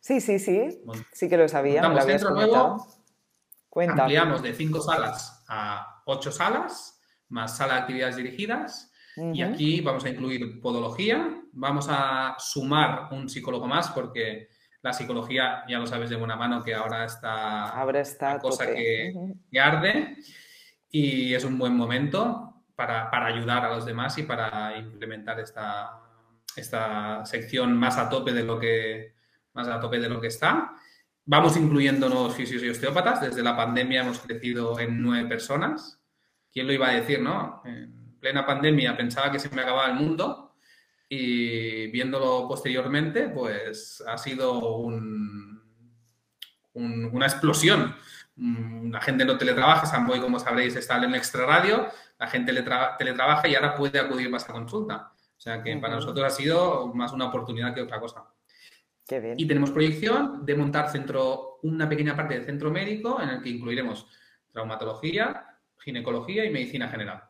Sí, 0.00 0.20
sí, 0.20 0.38
sí, 0.38 0.82
sí 1.12 1.28
que 1.28 1.36
lo 1.36 1.48
sabía. 1.48 1.82
Montamos 1.82 2.06
centro 2.06 2.30
nuevo, 2.30 2.86
ampliamos 3.88 4.42
de 4.42 4.52
cinco 4.52 4.80
salas 4.80 5.44
a 5.48 6.02
ocho 6.06 6.32
salas, 6.32 7.00
más 7.28 7.56
sala 7.56 7.74
de 7.74 7.80
actividades 7.80 8.16
dirigidas. 8.16 8.89
Y 9.16 9.42
aquí 9.42 9.80
vamos 9.80 10.04
a 10.04 10.08
incluir 10.08 10.60
podología, 10.60 11.42
vamos 11.52 11.86
a 11.90 12.36
sumar 12.38 13.08
un 13.12 13.28
psicólogo 13.28 13.66
más 13.66 13.90
porque 13.90 14.48
la 14.82 14.92
psicología, 14.92 15.64
ya 15.68 15.78
lo 15.78 15.86
sabes 15.86 16.10
de 16.10 16.16
buena 16.16 16.36
mano, 16.36 16.62
que 16.62 16.74
ahora 16.74 17.04
está, 17.04 17.68
ahora 17.68 18.00
está 18.00 18.38
cosa 18.38 18.66
que, 18.66 19.12
arde 19.60 20.16
y 20.90 21.34
es 21.34 21.44
un 21.44 21.58
buen 21.58 21.76
momento 21.76 22.64
para, 22.74 23.10
para 23.10 23.26
ayudar 23.26 23.64
a 23.64 23.74
los 23.74 23.84
demás 23.84 24.16
y 24.18 24.22
para 24.22 24.78
implementar 24.78 25.38
esta, 25.40 26.00
esta 26.56 27.24
sección 27.26 27.76
más 27.76 27.98
a 27.98 28.08
tope 28.08 28.32
de 28.32 28.42
lo 28.42 28.58
que, 28.58 29.14
más 29.52 29.68
a 29.68 29.80
tope 29.80 29.98
de 29.98 30.08
lo 30.08 30.20
que 30.20 30.28
está. 30.28 30.72
Vamos 31.26 31.56
incluyendo 31.56 32.08
nuevos 32.08 32.34
fisios 32.34 32.62
y 32.62 32.70
osteópatas. 32.70 33.20
Desde 33.20 33.42
la 33.42 33.56
pandemia 33.56 34.00
hemos 34.00 34.20
crecido 34.20 34.78
en 34.80 35.00
nueve 35.02 35.28
personas. 35.28 36.00
¿Quién 36.52 36.66
lo 36.66 36.72
iba 36.72 36.88
a 36.88 36.94
decir, 36.94 37.20
no? 37.20 37.62
En 37.64 37.99
plena 38.20 38.46
pandemia 38.46 38.96
pensaba 38.96 39.32
que 39.32 39.38
se 39.38 39.54
me 39.54 39.62
acababa 39.62 39.88
el 39.88 39.94
mundo 39.94 40.54
y 41.08 41.88
viéndolo 41.88 42.46
posteriormente, 42.46 43.28
pues 43.28 44.02
ha 44.06 44.16
sido 44.16 44.76
un, 44.78 45.60
una 46.74 47.26
explosión. 47.26 47.96
Mm, 48.36 48.92
la 48.92 49.00
gente 49.00 49.24
no 49.24 49.36
teletrabaja, 49.36 49.86
Samboy, 49.86 50.20
como 50.20 50.38
sabréis, 50.38 50.76
está 50.76 50.98
en 50.98 51.04
el 51.04 51.14
extra 51.16 51.46
radio, 51.46 51.88
la 52.18 52.28
gente 52.28 52.52
teletrabaja 52.98 53.48
y 53.48 53.54
ahora 53.56 53.74
puede 53.74 53.98
acudir 53.98 54.30
más 54.30 54.48
a 54.48 54.52
consulta. 54.52 55.12
O 55.36 55.40
sea 55.40 55.62
que 55.62 55.76
para 55.78 55.94
nosotros 55.94 56.24
ha 56.24 56.30
sido 56.30 56.92
más 56.94 57.12
una 57.12 57.26
oportunidad 57.26 57.74
que 57.74 57.82
otra 57.82 57.98
cosa. 57.98 58.24
Y 59.36 59.46
tenemos 59.46 59.72
proyección 59.72 60.46
de 60.46 60.54
montar 60.54 60.90
centro, 60.90 61.58
una 61.62 61.88
pequeña 61.88 62.14
parte 62.14 62.34
del 62.34 62.44
centro 62.44 62.70
médico 62.70 63.20
en 63.20 63.30
el 63.30 63.42
que 63.42 63.48
incluiremos 63.48 64.06
traumatología, 64.52 65.58
ginecología 65.78 66.44
y 66.44 66.50
medicina 66.50 66.88
general. 66.88 67.29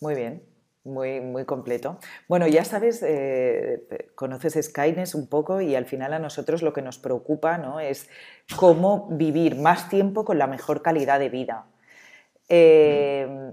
Muy 0.00 0.14
bien, 0.14 0.42
muy, 0.84 1.20
muy 1.20 1.44
completo. 1.44 1.98
Bueno, 2.26 2.46
ya 2.48 2.64
sabes, 2.64 3.02
eh, 3.06 3.84
conoces 4.14 4.58
Skynes 4.62 5.14
un 5.14 5.28
poco 5.28 5.60
y 5.60 5.74
al 5.74 5.84
final 5.84 6.14
a 6.14 6.18
nosotros 6.18 6.62
lo 6.62 6.72
que 6.72 6.82
nos 6.82 6.98
preocupa 6.98 7.58
¿no? 7.58 7.80
es 7.80 8.08
cómo 8.56 9.08
vivir 9.10 9.56
más 9.56 9.88
tiempo 9.90 10.24
con 10.24 10.38
la 10.38 10.46
mejor 10.46 10.82
calidad 10.82 11.18
de 11.20 11.28
vida. 11.28 11.66
Eh, 12.48 13.52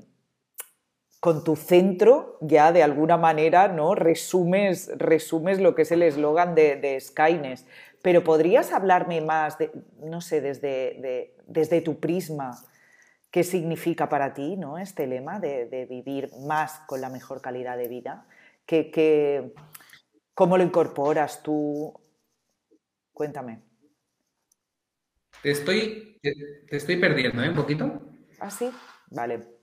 con 1.19 1.43
tu 1.43 1.55
centro 1.55 2.37
ya 2.41 2.71
de 2.71 2.83
alguna 2.83 3.17
manera 3.17 3.67
no 3.67 3.95
resumes, 3.95 4.89
resumes 4.97 5.59
lo 5.59 5.75
que 5.75 5.81
es 5.81 5.91
el 5.91 6.03
eslogan 6.03 6.55
de, 6.55 6.77
de 6.77 6.99
Skynes. 6.99 7.65
Pero 8.01 8.23
podrías 8.23 8.71
hablarme 8.71 9.19
más, 9.19 9.57
de, 9.57 9.71
no 9.99 10.21
sé, 10.21 10.39
desde, 10.39 11.33
desde 11.47 11.81
tu 11.81 11.99
prisma, 11.99 12.51
qué 13.31 13.43
significa 13.43 14.10
para 14.10 14.34
ti 14.34 14.55
¿no? 14.55 14.77
este 14.77 15.07
lema 15.07 15.39
de, 15.39 15.86
vivir 15.89 16.29
más 16.48 16.79
con 16.88 17.01
la 17.01 17.10
mejor 17.10 17.41
calidad 17.41 17.77
de 17.77 17.88
vida. 17.88 18.25
¿Qué, 18.65 19.53
cómo 20.34 20.57
lo 20.57 20.63
incorporas 20.63 21.41
tú? 21.43 21.93
Cuéntame. 23.13 23.62
Te 25.41 25.51
estoy, 25.51 26.19
te, 26.22 26.75
estoy 26.75 26.98
perdiendo, 26.98 27.43
¿eh? 27.43 27.50
Un 27.50 27.55
poquito. 27.55 28.01
¿Ah, 28.39 28.50
sí? 28.50 28.69
Vale 29.10 29.57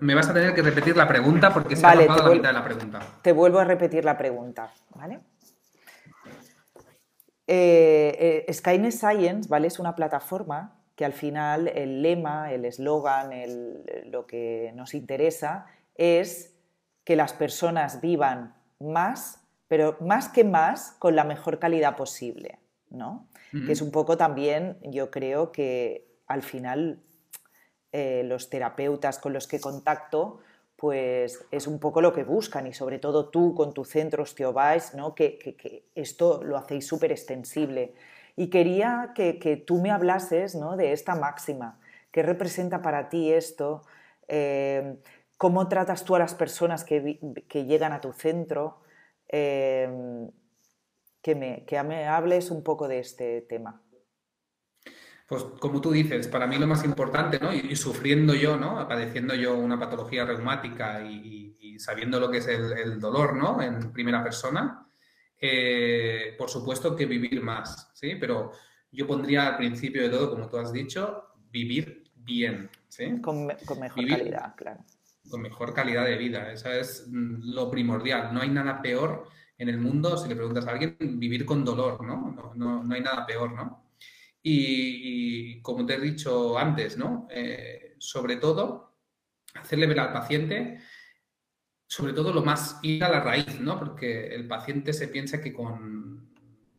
me 0.00 0.14
vas 0.14 0.28
a 0.28 0.34
tener 0.34 0.54
que 0.54 0.62
repetir 0.62 0.96
la 0.96 1.08
pregunta 1.08 1.52
porque 1.52 1.76
se 1.76 1.86
ha 1.86 1.94
la 1.94 2.02
mitad 2.02 2.30
de 2.30 2.52
la 2.52 2.64
pregunta. 2.64 3.00
Te 3.22 3.32
vuelvo 3.32 3.58
a 3.58 3.64
repetir 3.64 4.04
la 4.04 4.18
pregunta, 4.18 4.72
¿vale? 4.94 5.20
Eh, 7.46 8.44
eh, 8.46 8.52
Skynet 8.52 8.92
Science, 8.92 9.48
¿vale? 9.48 9.68
Es 9.68 9.78
una 9.78 9.94
plataforma 9.94 10.80
que 10.96 11.04
al 11.04 11.12
final 11.12 11.68
el 11.68 12.02
lema, 12.02 12.52
el 12.52 12.64
eslogan, 12.64 13.30
lo 14.06 14.26
que 14.26 14.72
nos 14.74 14.94
interesa 14.94 15.66
es 15.96 16.54
que 17.04 17.16
las 17.16 17.32
personas 17.32 18.00
vivan 18.00 18.54
más, 18.78 19.40
pero 19.68 19.96
más 20.00 20.28
que 20.28 20.44
más, 20.44 20.92
con 20.98 21.16
la 21.16 21.24
mejor 21.24 21.58
calidad 21.58 21.96
posible, 21.96 22.58
¿no? 22.90 23.28
Que 23.66 23.72
es 23.72 23.82
un 23.82 23.92
poco 23.92 24.16
también, 24.16 24.78
yo 24.82 25.12
creo 25.12 25.52
que 25.52 26.08
al 26.26 26.42
final 26.42 27.00
eh, 27.92 28.24
los 28.24 28.50
terapeutas 28.50 29.20
con 29.20 29.32
los 29.32 29.46
que 29.46 29.60
contacto, 29.60 30.40
pues 30.76 31.46
es 31.52 31.68
un 31.68 31.78
poco 31.78 32.00
lo 32.00 32.12
que 32.12 32.24
buscan 32.24 32.66
y 32.66 32.72
sobre 32.74 32.98
todo 32.98 33.28
tú 33.28 33.54
con 33.54 33.72
tu 33.72 33.84
centro 33.84 34.24
Osteovice, 34.24 34.96
¿no? 34.96 35.14
que, 35.14 35.84
esto 35.94 36.42
lo 36.42 36.56
hacéis 36.56 36.86
súper 36.86 37.12
extensible. 37.12 37.94
Y 38.36 38.48
quería 38.48 39.12
que, 39.14 39.62
tú 39.66 39.80
me 39.80 39.90
hablases 39.90 40.54
¿no? 40.54 40.76
de 40.76 40.92
esta 40.92 41.14
máxima. 41.14 41.78
¿Qué 42.10 42.22
representa 42.22 42.82
para 42.82 43.08
ti 43.08 43.32
esto? 43.32 43.82
Eh, 44.28 44.96
¿Cómo 45.36 45.68
tratas 45.68 46.04
tú 46.04 46.16
a 46.16 46.18
las 46.18 46.34
personas 46.34 46.84
que, 46.84 47.18
llegan 47.52 47.92
a 47.92 48.00
tu 48.00 48.12
centro? 48.12 48.80
Eh, 49.28 49.88
que, 51.22 51.34
me, 51.34 51.64
que 51.64 51.82
me 51.82 52.06
hables 52.06 52.50
un 52.50 52.62
poco 52.62 52.86
de 52.86 52.98
este 52.98 53.40
tema. 53.42 53.80
Pues 55.26 55.42
como 55.58 55.80
tú 55.80 55.90
dices, 55.90 56.28
para 56.28 56.46
mí 56.46 56.58
lo 56.58 56.66
más 56.66 56.84
importante, 56.84 57.38
¿no? 57.40 57.52
Y, 57.52 57.74
sufriendo 57.76 58.34
yo, 58.34 58.58
¿no? 58.58 58.86
Padeciendo 58.86 59.34
yo 59.34 59.56
una 59.56 59.78
patología 59.78 60.26
reumática 60.26 61.02
y, 61.02 61.78
sabiendo 61.78 62.20
lo 62.20 62.30
que 62.30 62.38
es 62.38 62.46
el, 62.46 63.00
dolor, 63.00 63.34
¿no? 63.34 63.60
En 63.60 63.92
primera 63.92 64.22
persona, 64.22 64.83
eh, 65.46 66.34
por 66.38 66.48
supuesto 66.48 66.96
que 66.96 67.04
vivir 67.04 67.42
más, 67.42 67.90
¿sí? 67.92 68.16
Pero 68.18 68.52
yo 68.90 69.06
pondría 69.06 69.48
al 69.48 69.56
principio 69.58 70.02
de 70.02 70.08
todo, 70.08 70.30
como 70.30 70.48
tú 70.48 70.56
has 70.56 70.72
dicho, 70.72 71.24
vivir 71.50 72.10
bien, 72.16 72.70
¿sí? 72.88 73.20
Con, 73.20 73.44
mejor 73.44 74.08
calidad, 74.08 74.54
claro. 74.56 74.82
Con 75.28 75.42
mejor 75.42 75.74
calidad 75.74 76.06
de 76.06 76.16
vida, 76.16 76.50
eso 76.50 76.72
es 76.72 77.06
mm, 77.10 77.52
lo 77.52 77.70
primordial. 77.70 78.32
No 78.32 78.40
hay 78.40 78.48
nada 78.48 78.80
peor 78.80 79.28
en 79.58 79.68
el 79.68 79.76
mundo, 79.76 80.16
si 80.16 80.30
le 80.30 80.36
preguntas 80.36 80.66
a 80.66 80.70
alguien, 80.70 80.96
vivir 80.98 81.44
con 81.44 81.62
dolor, 81.62 82.02
¿no? 82.02 82.32
No, 82.34 82.54
no, 82.54 82.82
no 82.82 82.94
hay 82.94 83.02
nada 83.02 83.26
peor, 83.26 83.52
¿no? 83.52 83.92
Y, 84.42 85.60
como 85.60 85.84
te 85.84 85.96
he 85.96 86.00
dicho 86.00 86.56
antes, 86.56 86.96
¿no? 86.96 87.28
Eh, 87.30 87.96
sobre 87.98 88.36
todo, 88.36 88.96
hacerle 89.52 89.86
ver 89.88 90.00
al 90.00 90.12
paciente, 90.14 90.80
sobre 91.94 92.12
todo 92.12 92.32
lo 92.32 92.42
más 92.42 92.80
ir 92.82 93.04
a 93.04 93.08
la 93.08 93.20
raíz, 93.20 93.60
¿no? 93.60 93.78
Porque 93.78 94.26
el 94.34 94.48
paciente 94.48 94.92
se 94.92 95.06
piensa 95.06 95.40
que 95.40 95.52
con 95.52 96.28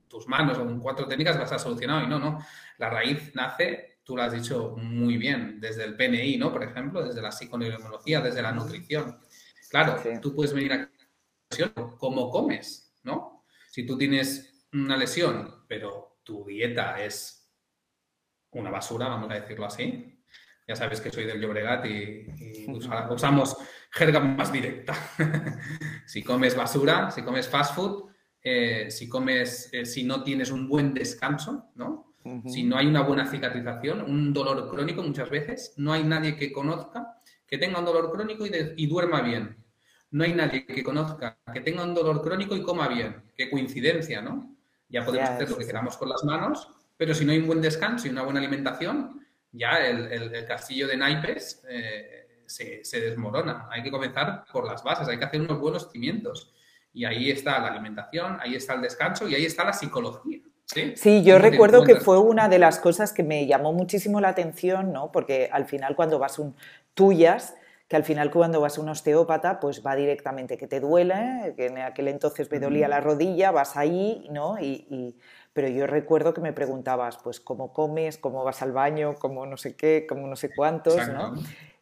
tus 0.09 0.27
manos 0.27 0.57
o 0.57 0.65
con 0.65 0.81
cuatro 0.81 1.07
técnicas 1.07 1.39
vas 1.39 1.53
a 1.53 1.57
solucionar 1.57 2.03
y 2.03 2.07
no, 2.07 2.19
no. 2.19 2.45
La 2.79 2.89
raíz 2.89 3.33
nace, 3.33 3.99
tú 4.03 4.17
lo 4.17 4.23
has 4.23 4.33
dicho 4.33 4.75
muy 4.75 5.15
bien, 5.15 5.61
desde 5.61 5.85
el 5.85 5.95
PNI, 5.95 6.35
¿no? 6.35 6.51
Por 6.51 6.63
ejemplo, 6.63 7.01
desde 7.01 7.21
la 7.21 7.31
psiconeuroinmunología, 7.31 8.19
desde 8.19 8.41
la 8.41 8.51
nutrición. 8.51 9.17
Claro, 9.69 9.95
tú 10.21 10.35
puedes 10.35 10.51
venir 10.51 10.73
a 10.73 10.91
cómo 11.97 12.29
comes, 12.29 12.93
¿no? 13.03 13.45
Si 13.71 13.85
tú 13.85 13.97
tienes 13.97 14.67
una 14.73 14.97
lesión, 14.97 15.63
pero 15.69 16.19
tu 16.23 16.43
dieta 16.43 17.01
es 17.01 17.49
una 18.51 18.69
basura, 18.69 19.07
vamos 19.07 19.31
a 19.31 19.35
decirlo 19.35 19.65
así. 19.65 20.21
Ya 20.67 20.75
sabes 20.75 20.99
que 20.99 21.09
soy 21.09 21.23
del 21.23 21.39
Llobregat 21.39 21.85
y, 21.85 22.65
usamos 23.09 23.55
jerga 23.95 24.19
más 24.19 24.51
directa. 24.51 24.93
si 26.05 26.21
comes 26.21 26.55
basura, 26.55 27.09
si 27.11 27.21
comes 27.21 27.47
fast 27.47 27.75
food, 27.75 28.09
eh, 28.43 28.91
si 28.91 29.07
comes, 29.07 29.69
eh, 29.71 29.85
si 29.85 30.03
no 30.03 30.21
tienes 30.21 30.51
un 30.51 30.67
buen 30.67 30.93
descanso, 30.93 31.71
¿no? 31.75 32.13
Si 32.47 32.63
no 32.63 32.75
hay 32.75 32.87
una 32.87 33.03
buena 33.03 33.27
cicatrización, 33.27 34.01
un 34.01 34.33
dolor 34.33 34.67
crónico 34.67 35.03
muchas 35.03 35.29
veces, 35.29 35.75
no 35.77 35.93
hay 35.93 36.03
nadie 36.03 36.35
que 36.35 36.51
conozca 36.51 37.21
que 37.45 37.59
tenga 37.59 37.77
un 37.77 37.85
dolor 37.85 38.11
crónico 38.11 38.47
y, 38.47 38.51
y 38.77 38.87
duerma 38.87 39.21
bien. 39.21 39.63
No 40.09 40.23
hay 40.23 40.33
nadie 40.33 40.65
que 40.65 40.83
conozca 40.83 41.37
que 41.53 41.61
tenga 41.61 41.83
un 41.83 41.93
dolor 41.93 42.23
crónico 42.23 42.55
y 42.55 42.63
coma 42.63 42.87
bien. 42.87 43.21
Qué 43.37 43.51
coincidencia, 43.51 44.23
¿no? 44.23 44.55
Ya 44.89 45.05
podemos 45.05 45.29
hacer 45.29 45.51
lo 45.51 45.57
que 45.57 45.67
queramos 45.67 45.97
con 45.97 46.09
las 46.09 46.23
manos, 46.23 46.67
pero 46.97 47.13
si 47.13 47.25
no 47.25 47.31
hay 47.31 47.37
un 47.37 47.45
buen 47.45 47.61
descanso 47.61 48.07
y 48.07 48.09
una 48.09 48.23
buena 48.23 48.39
alimentación, 48.39 49.23
ya 49.51 49.85
el, 49.85 50.45
castillo 50.47 50.87
de 50.87 50.97
naipes 50.97 51.63
eh, 51.69 52.24
se, 52.47 52.99
desmorona. 52.99 53.67
Hay 53.71 53.83
que 53.83 53.91
comenzar 53.91 54.45
por 54.51 54.65
las 54.65 54.83
bases, 54.83 55.07
hay 55.07 55.17
que 55.17 55.25
hacer 55.25 55.41
unos 55.41 55.59
buenos 55.59 55.91
cimientos. 55.91 56.53
Y 56.93 57.05
ahí 57.05 57.29
está 57.29 57.59
la 57.59 57.67
alimentación, 57.67 58.37
ahí 58.39 58.55
está 58.55 58.73
el 58.73 58.81
descanso 58.81 59.27
y 59.27 59.35
ahí 59.35 59.45
está 59.45 59.65
la 59.65 59.73
psicología. 59.73 60.39
Sí, 60.95 61.23
yo 61.23 61.37
recuerdo 61.37 61.83
que 61.83 61.95
fue 61.95 62.19
una 62.19 62.49
de 62.49 62.57
las 62.57 62.79
cosas 62.79 63.13
que 63.13 63.23
me 63.23 63.45
llamó 63.45 63.71
muchísimo 63.73 64.19
la 64.19 64.29
atención, 64.29 64.91
¿no? 64.91 65.11
Porque 65.11 65.49
al 65.51 65.65
final 65.65 65.95
cuando 65.95 66.17
vas 66.17 66.39
un 66.39 66.55
tuyas, 66.93 67.55
que 67.87 67.95
al 67.95 68.03
final 68.03 68.31
cuando 68.31 68.61
vas 68.61 68.77
a 68.77 68.81
un 68.81 68.89
osteópata, 68.89 69.59
pues 69.59 69.85
va 69.85 69.95
directamente 69.95 70.57
que 70.57 70.65
te 70.65 70.79
duele, 70.79 71.53
que 71.55 71.67
en 71.67 71.77
aquel 71.77 72.07
entonces 72.07 72.49
me 72.49 72.59
dolía 72.59 72.87
la 72.87 72.99
rodilla, 72.99 73.51
vas 73.51 73.77
ahí, 73.77 74.27
¿no? 74.31 74.57
y, 74.59 75.15
pero 75.55 75.69
yo 75.69 75.87
recuerdo 75.87 76.33
que 76.33 76.41
me 76.41 76.51
preguntabas, 76.51 77.17
pues, 77.23 77.39
cómo 77.39 77.71
comes, 77.71 78.17
cómo 78.17 78.43
vas 78.43 78.61
al 78.61 78.73
baño, 78.73 79.15
cómo 79.17 79.45
no 79.45 79.55
sé 79.55 79.77
qué, 79.77 80.05
cómo 80.07 80.27
no 80.27 80.35
sé 80.35 80.53
cuántos, 80.53 81.07
¿no? 81.07 81.33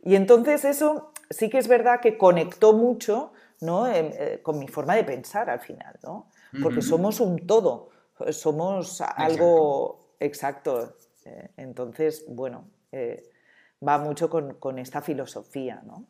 Y 0.04 0.14
entonces 0.14 0.64
eso 0.64 1.12
sí 1.32 1.50
que 1.50 1.58
es 1.58 1.68
verdad 1.68 2.00
que 2.00 2.16
conectó 2.16 2.74
mucho, 2.74 3.34
¿no? 3.62 3.88
Eh, 3.88 4.42
con 4.44 4.60
mi 4.60 4.68
forma 4.68 4.94
de 4.94 5.04
pensar 5.04 5.50
al 5.50 5.60
final, 5.60 5.98
¿no? 6.04 6.30
Porque 6.62 6.84
somos 6.84 7.20
un 7.20 7.48
todo, 7.48 7.90
somos 8.30 9.02
algo 9.02 10.18
exacto. 10.20 10.96
Eh, 11.26 11.50
entonces, 11.58 12.26
bueno, 12.28 12.68
eh, 12.92 13.28
va 13.86 13.98
mucho 13.98 14.30
con, 14.30 14.54
con 14.60 14.78
esta 14.78 15.02
filosofía, 15.02 15.82
¿no? 15.84 16.06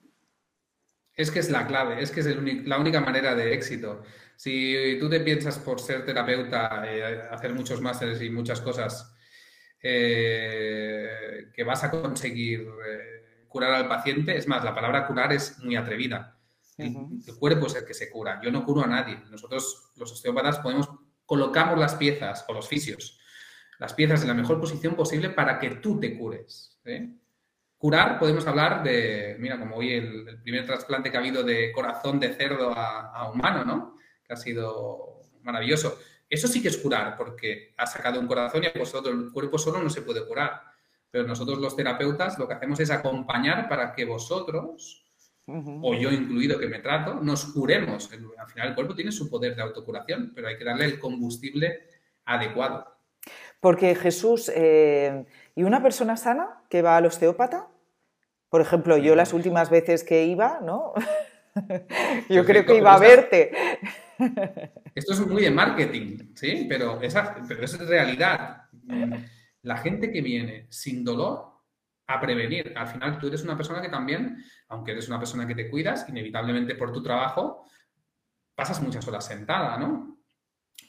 Es 1.15 1.29
que 1.29 1.39
es 1.39 1.49
la 1.49 1.67
clave, 1.67 2.01
es 2.01 2.11
que 2.11 2.21
es 2.21 2.27
la 2.65 2.79
única 2.79 2.99
manera 2.99 3.35
de 3.35 3.53
éxito. 3.53 4.03
Si 4.35 4.97
tú 4.99 5.09
te 5.09 5.19
piensas 5.19 5.59
por 5.59 5.79
ser 5.79 6.05
terapeuta, 6.05 6.83
eh, 6.87 7.21
hacer 7.29 7.53
muchos 7.53 7.81
másteres 7.81 8.21
y 8.21 8.29
muchas 8.29 8.61
cosas, 8.61 9.13
eh, 9.81 11.49
que 11.53 11.63
vas 11.63 11.83
a 11.83 11.91
conseguir 11.91 12.61
eh, 12.61 13.45
curar 13.47 13.73
al 13.73 13.87
paciente, 13.87 14.35
es 14.35 14.47
más, 14.47 14.63
la 14.63 14.73
palabra 14.73 15.05
curar 15.05 15.31
es 15.33 15.59
muy 15.59 15.75
atrevida. 15.75 16.39
el, 16.77 17.35
cuerpo 17.37 17.67
es 17.67 17.75
el 17.75 17.85
que 17.85 17.93
se 17.93 18.09
cura. 18.09 18.41
Yo 18.43 18.51
no 18.51 18.65
curo 18.65 18.83
a 18.83 18.87
nadie. 18.87 19.19
Nosotros, 19.29 19.91
los 19.95 20.11
osteópatas, 20.11 20.59
podemos 20.59 20.89
colocamos 21.25 21.79
las 21.79 21.95
piezas 21.95 22.45
o 22.47 22.53
los 22.53 22.67
fisios, 22.67 23.19
las 23.79 23.93
piezas 23.93 24.21
en 24.21 24.27
la 24.27 24.33
mejor 24.33 24.59
posición 24.59 24.95
posible 24.95 25.29
para 25.29 25.59
que 25.59 25.71
tú 25.75 25.99
te 25.99 26.17
cures 26.17 26.79
Curar, 27.83 28.17
podemos 28.17 28.47
hablar 28.47 28.81
de, 28.81 29.35
mira, 29.39 29.59
como 29.59 29.75
hoy 29.75 29.91
el, 29.91 30.39
primer 30.41 30.65
trasplante 30.65 31.11
que 31.11 31.17
ha 31.17 31.19
habido 31.19 31.43
de 31.43 31.69
corazón 31.73 32.17
de 32.17 32.33
cerdo 32.33 32.71
a, 32.73 33.29
humano, 33.29 33.65
¿no? 33.65 33.97
Que 34.25 34.31
ha 34.31 34.37
sido 34.37 35.23
maravilloso. 35.41 35.99
Eso 36.29 36.47
sí 36.47 36.61
que 36.61 36.69
es 36.69 36.77
curar, 36.77 37.17
porque 37.17 37.73
ha 37.75 37.85
sacado 37.85 38.21
un 38.21 38.27
corazón 38.27 38.63
y 38.63 38.67
a 38.67 38.79
vosotros 38.79 39.13
el 39.13 39.33
cuerpo 39.33 39.57
solo 39.57 39.83
no 39.83 39.89
se 39.89 40.01
puede 40.01 40.25
curar. 40.25 40.61
Pero 41.11 41.27
nosotros 41.27 41.59
los 41.59 41.75
terapeutas 41.75 42.39
lo 42.39 42.47
que 42.47 42.53
hacemos 42.53 42.79
es 42.79 42.89
acompañar 42.89 43.67
para 43.67 43.91
que 43.91 44.05
vosotros, 44.05 45.05
o 45.45 45.93
yo 45.93 46.09
incluido 46.09 46.57
que 46.57 46.67
me 46.67 46.79
trato, 46.79 47.15
nos 47.15 47.43
curemos. 47.47 48.09
Al 48.13 48.47
final 48.47 48.69
el 48.69 48.75
cuerpo 48.75 48.95
tiene 48.95 49.11
su 49.11 49.29
poder 49.29 49.57
de 49.57 49.61
autocuración, 49.61 50.31
pero 50.33 50.47
hay 50.47 50.57
que 50.57 50.63
darle 50.63 50.85
el 50.85 50.99
combustible 50.99 51.81
adecuado. 52.23 52.95
Porque 53.59 53.93
Jesús, 53.95 54.49
eh, 54.55 55.25
¿y 55.53 55.63
una 55.63 55.83
persona 55.83 56.15
sana 56.15 56.63
que 56.69 56.81
va 56.81 56.95
al 56.95 57.07
osteópata? 57.07 57.67
Por 58.53 58.61
ejemplo, 58.61 58.97
yo 58.97 59.15
las 59.15 59.33
últimas 59.33 59.71
veces 59.71 60.03
que 60.03 60.25
iba, 60.25 60.59
¿no? 60.61 60.93
yo 62.29 62.45
creo 62.45 62.63
que 62.63 62.77
iba 62.77 62.93
a 62.93 62.99
verte. 62.99 63.51
Esto 64.93 65.13
es 65.13 65.25
muy 65.25 65.41
de 65.41 65.49
marketing, 65.49 66.35
¿sí? 66.35 66.67
Pero, 66.69 67.01
esa, 67.01 67.35
pero 67.47 67.65
es 67.65 67.79
realidad. 67.79 68.65
La 69.63 69.77
gente 69.77 70.11
que 70.11 70.21
viene 70.21 70.67
sin 70.69 71.03
dolor 71.03 71.63
a 72.05 72.21
prevenir, 72.21 72.73
al 72.77 72.85
final 72.85 73.17
tú 73.17 73.25
eres 73.25 73.43
una 73.43 73.57
persona 73.57 73.81
que 73.81 73.89
también, 73.89 74.45
aunque 74.67 74.91
eres 74.91 75.07
una 75.07 75.17
persona 75.17 75.47
que 75.47 75.55
te 75.55 75.67
cuidas, 75.67 76.07
inevitablemente 76.07 76.75
por 76.75 76.93
tu 76.93 77.01
trabajo, 77.01 77.65
pasas 78.53 78.79
muchas 78.83 79.07
horas 79.07 79.25
sentada, 79.25 79.79
¿no? 79.79 80.19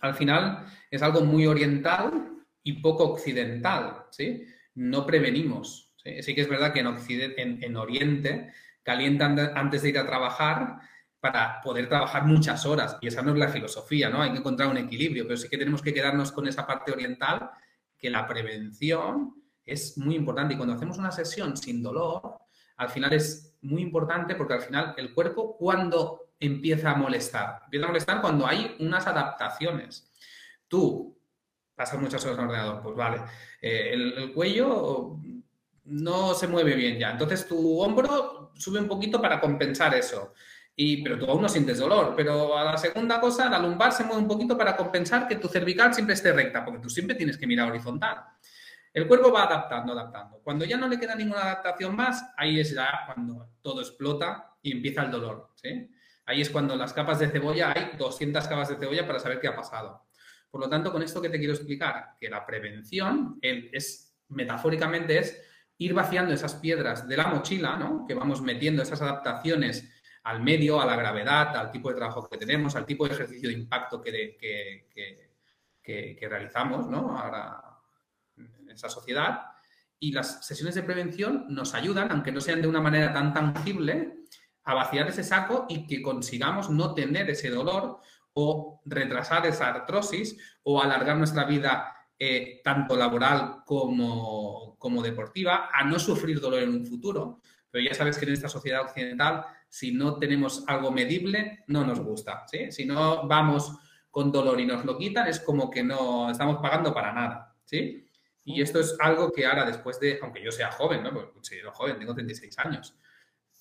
Al 0.02 0.12
final 0.12 0.66
es 0.90 1.00
algo 1.00 1.22
muy 1.22 1.46
oriental 1.46 2.42
y 2.62 2.82
poco 2.82 3.04
occidental, 3.04 4.04
¿sí? 4.10 4.44
No 4.74 5.06
prevenimos, 5.06 5.93
Sí, 6.04 6.34
que 6.34 6.42
es 6.42 6.48
verdad 6.48 6.72
que 6.72 6.80
en, 6.80 7.62
en, 7.62 7.76
Oriente 7.76 8.52
calientan 8.82 9.38
antes 9.54 9.82
de 9.82 9.88
ir 9.88 9.98
a 9.98 10.06
trabajar 10.06 10.78
para 11.18 11.62
poder 11.62 11.88
trabajar 11.88 12.26
muchas 12.26 12.66
horas. 12.66 12.98
Y 13.00 13.08
esa 13.08 13.22
no 13.22 13.32
es 13.32 13.38
la 13.38 13.48
filosofía, 13.48 14.10
¿no? 14.10 14.20
Hay 14.20 14.32
que 14.32 14.38
encontrar 14.38 14.68
un 14.68 14.76
equilibrio, 14.76 15.24
pero 15.24 15.38
sí 15.38 15.48
que 15.48 15.56
tenemos 15.56 15.80
que 15.80 15.94
quedarnos 15.94 16.30
con 16.32 16.46
esa 16.46 16.66
parte 16.66 16.92
oriental, 16.92 17.50
que 17.98 18.10
la 18.10 18.26
prevención 18.26 19.34
es 19.64 19.96
muy 19.96 20.14
importante. 20.14 20.54
Y 20.54 20.56
cuando 20.58 20.74
hacemos 20.74 20.98
una 20.98 21.10
sesión 21.10 21.56
sin 21.56 21.82
dolor, 21.82 22.38
al 22.76 22.90
final 22.90 23.14
es 23.14 23.56
muy 23.62 23.80
importante 23.80 24.34
porque 24.34 24.54
al 24.54 24.60
final 24.60 24.94
el 24.98 25.14
cuerpo, 25.14 25.56
cuando 25.56 26.24
empieza 26.40 26.90
a 26.90 26.96
molestar? 26.96 27.60
Empieza 27.64 27.86
a 27.86 27.88
molestar 27.88 28.20
cuando 28.20 28.46
hay 28.46 28.76
unas 28.80 29.06
adaptaciones. 29.06 30.10
Tú 30.68 31.16
pasas 31.74 32.00
muchas 32.00 32.24
horas 32.24 32.38
en 32.38 32.44
el 32.44 32.50
ordenador, 32.50 32.82
pues 32.82 32.96
vale. 32.96 33.22
Eh, 33.60 33.90
el, 33.92 34.32
cuello 34.32 35.18
no 35.84 36.34
se 36.34 36.48
mueve 36.48 36.74
bien 36.74 36.98
ya. 36.98 37.10
Entonces 37.10 37.46
tu 37.46 37.80
hombro 37.80 38.52
sube 38.54 38.80
un 38.80 38.88
poquito 38.88 39.20
para 39.20 39.40
compensar 39.40 39.94
eso. 39.94 40.32
Y, 40.76 41.02
pero 41.02 41.18
tú 41.18 41.26
aún 41.26 41.42
no 41.42 41.48
sientes 41.48 41.78
dolor. 41.78 42.14
Pero 42.16 42.56
a 42.56 42.64
la 42.64 42.76
segunda 42.76 43.20
cosa, 43.20 43.48
la 43.48 43.58
lumbar 43.58 43.92
se 43.92 44.04
mueve 44.04 44.22
un 44.22 44.28
poquito 44.28 44.56
para 44.56 44.76
compensar 44.76 45.28
que 45.28 45.36
tu 45.36 45.48
cervical 45.48 45.94
siempre 45.94 46.14
esté 46.14 46.32
recta, 46.32 46.64
porque 46.64 46.80
tú 46.80 46.90
siempre 46.90 47.14
tienes 47.14 47.38
que 47.38 47.46
mirar 47.46 47.70
horizontal. 47.70 48.24
El 48.92 49.08
cuerpo 49.08 49.32
va 49.32 49.44
adaptando, 49.44 49.92
adaptando. 49.92 50.40
Cuando 50.42 50.64
ya 50.64 50.76
no 50.76 50.88
le 50.88 50.98
queda 50.98 51.16
ninguna 51.16 51.42
adaptación 51.42 51.96
más, 51.96 52.32
ahí 52.36 52.60
es 52.60 52.72
ya 52.72 53.00
cuando 53.06 53.48
todo 53.60 53.80
explota 53.80 54.56
y 54.62 54.72
empieza 54.72 55.02
el 55.02 55.10
dolor. 55.10 55.50
¿sí? 55.56 55.90
Ahí 56.26 56.40
es 56.40 56.50
cuando 56.50 56.76
las 56.76 56.92
capas 56.92 57.18
de 57.18 57.28
cebolla, 57.28 57.72
hay 57.74 57.96
200 57.98 58.46
capas 58.46 58.68
de 58.68 58.76
cebolla 58.76 59.06
para 59.06 59.18
saber 59.18 59.40
qué 59.40 59.48
ha 59.48 59.56
pasado. 59.56 60.04
Por 60.48 60.60
lo 60.60 60.68
tanto, 60.68 60.92
con 60.92 61.02
esto 61.02 61.20
que 61.20 61.28
te 61.28 61.38
quiero 61.38 61.52
explicar, 61.52 62.16
que 62.20 62.30
la 62.30 62.46
prevención 62.46 63.38
es, 63.42 64.16
metafóricamente 64.28 65.18
es 65.18 65.42
ir 65.78 65.94
vaciando 65.94 66.32
esas 66.32 66.54
piedras 66.54 67.08
de 67.08 67.16
la 67.16 67.28
mochila, 67.28 67.76
¿no? 67.76 68.04
que 68.06 68.14
vamos 68.14 68.42
metiendo 68.42 68.82
esas 68.82 69.02
adaptaciones 69.02 69.90
al 70.24 70.42
medio, 70.42 70.80
a 70.80 70.86
la 70.86 70.96
gravedad, 70.96 71.56
al 71.56 71.70
tipo 71.70 71.90
de 71.90 71.96
trabajo 71.96 72.28
que 72.28 72.38
tenemos, 72.38 72.76
al 72.76 72.86
tipo 72.86 73.06
de 73.06 73.14
ejercicio 73.14 73.48
de 73.48 73.54
impacto 73.54 74.00
que, 74.00 74.36
que, 75.82 76.28
realizamos 76.28 76.86
¿no? 76.86 77.18
ahora 77.18 77.60
en 78.36 78.70
esa 78.70 78.88
sociedad. 78.88 79.42
Y 79.98 80.12
las 80.12 80.46
sesiones 80.46 80.74
de 80.74 80.82
prevención 80.82 81.46
nos 81.48 81.74
ayudan, 81.74 82.10
aunque 82.10 82.32
no 82.32 82.40
sean 82.40 82.62
de 82.62 82.68
una 82.68 82.80
manera 82.80 83.12
tan 83.12 83.34
tangible, 83.34 84.24
a 84.64 84.74
vaciar 84.74 85.08
ese 85.08 85.22
saco 85.22 85.66
y 85.68 85.86
que 85.86 86.02
consigamos 86.02 86.70
no 86.70 86.94
tener 86.94 87.28
ese 87.28 87.50
dolor 87.50 88.00
o 88.32 88.80
retrasar 88.86 89.46
esa 89.46 89.68
artrosis 89.68 90.36
o 90.62 90.82
alargar 90.82 91.16
nuestra 91.16 91.44
vida 91.44 91.94
eh, 92.18 92.60
tanto 92.62 92.96
laboral 92.96 93.62
como, 93.64 94.76
como 94.78 95.02
deportiva, 95.02 95.70
a 95.72 95.84
no 95.84 95.98
sufrir 95.98 96.40
dolor 96.40 96.62
en 96.62 96.70
un 96.70 96.86
futuro. 96.86 97.40
Pero 97.70 97.84
ya 97.84 97.94
sabes 97.94 98.18
que 98.18 98.24
en 98.24 98.32
esta 98.32 98.48
sociedad 98.48 98.82
occidental, 98.82 99.44
si 99.68 99.92
no 99.92 100.18
tenemos 100.18 100.64
algo 100.68 100.92
medible, 100.92 101.64
no 101.66 101.84
nos 101.84 101.98
gusta. 102.00 102.44
¿sí? 102.46 102.70
Si 102.70 102.86
no 102.86 103.26
vamos 103.26 103.76
con 104.10 104.30
dolor 104.30 104.60
y 104.60 104.66
nos 104.66 104.84
lo 104.84 104.96
quitan, 104.96 105.26
es 105.26 105.40
como 105.40 105.68
que 105.68 105.82
no 105.82 106.30
estamos 106.30 106.58
pagando 106.62 106.94
para 106.94 107.12
nada. 107.12 107.56
¿sí? 107.64 108.06
Y 108.44 108.60
esto 108.62 108.78
es 108.78 108.96
algo 109.00 109.32
que 109.32 109.46
ahora, 109.46 109.64
después 109.64 109.98
de, 109.98 110.18
aunque 110.22 110.42
yo 110.42 110.52
sea 110.52 110.70
joven, 110.70 111.02
¿no? 111.02 111.12
Porque 111.12 111.32
considero 111.32 111.72
joven, 111.72 111.98
tengo 111.98 112.14
36 112.14 112.58
años. 112.58 112.94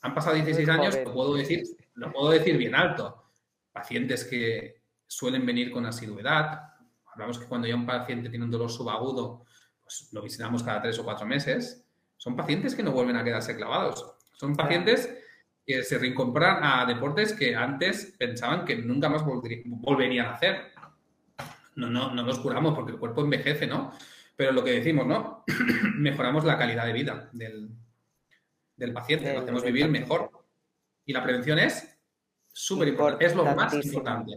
Han 0.01 0.13
pasado 0.13 0.35
16 0.35 0.69
años, 0.69 0.97
lo 1.03 1.13
puedo, 1.13 1.35
decir, 1.35 1.63
lo 1.95 2.11
puedo 2.11 2.31
decir 2.31 2.57
bien 2.57 2.75
alto. 2.75 3.31
Pacientes 3.71 4.25
que 4.25 4.83
suelen 5.07 5.45
venir 5.45 5.71
con 5.71 5.85
asiduidad, 5.85 6.72
hablamos 7.13 7.39
que 7.39 7.45
cuando 7.45 7.67
ya 7.67 7.75
un 7.75 7.85
paciente 7.85 8.29
tiene 8.29 8.45
un 8.45 8.51
dolor 8.51 8.69
subagudo, 8.69 9.45
pues 9.81 10.09
lo 10.11 10.21
visitamos 10.21 10.63
cada 10.63 10.81
tres 10.81 10.99
o 10.99 11.03
cuatro 11.03 11.25
meses, 11.25 11.85
son 12.17 12.35
pacientes 12.35 12.75
que 12.75 12.83
no 12.83 12.91
vuelven 12.91 13.17
a 13.17 13.23
quedarse 13.23 13.55
clavados. 13.55 14.15
Son 14.33 14.55
pacientes 14.55 15.09
que 15.65 15.83
se 15.83 15.97
reincorporan 15.97 16.63
a 16.63 16.85
deportes 16.85 17.33
que 17.33 17.55
antes 17.55 18.15
pensaban 18.17 18.65
que 18.65 18.77
nunca 18.77 19.09
más 19.09 19.23
volverían 19.25 20.27
a 20.27 20.33
hacer. 20.33 20.71
No, 21.75 21.89
no, 21.89 22.13
no 22.13 22.23
los 22.23 22.39
curamos 22.39 22.75
porque 22.75 22.91
el 22.91 22.99
cuerpo 22.99 23.21
envejece, 23.21 23.67
¿no? 23.67 23.93
Pero 24.35 24.51
lo 24.51 24.63
que 24.63 24.71
decimos, 24.71 25.05
¿no? 25.05 25.43
Mejoramos 25.95 26.43
la 26.43 26.57
calidad 26.57 26.85
de 26.85 26.93
vida 26.93 27.29
del, 27.33 28.93
paciente, 28.93 29.33
lo 29.33 29.39
hacemos 29.39 29.63
vivir 29.63 29.87
mejor. 29.87 30.29
Y 31.05 31.13
la 31.13 31.23
prevención 31.23 31.59
es 31.59 31.97
súper 32.51 32.87
importante, 32.87 33.25
es 33.25 33.35
lo 33.35 33.45
más 33.45 33.73
importante. 33.73 34.33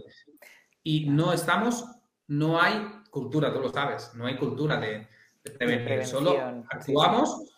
Y 0.83 1.09
no 1.09 1.33
estamos 1.33 1.85
no 2.29 2.61
hay 2.61 2.87
cultura, 3.11 3.53
tú 3.53 3.61
lo 3.61 3.69
sabes, 3.71 4.13
no 4.15 4.27
hay 4.27 4.37
cultura 4.37 4.79
de, 4.79 5.07
prevenir, 5.59 6.05
solo 6.05 6.65
actuamos 6.69 7.53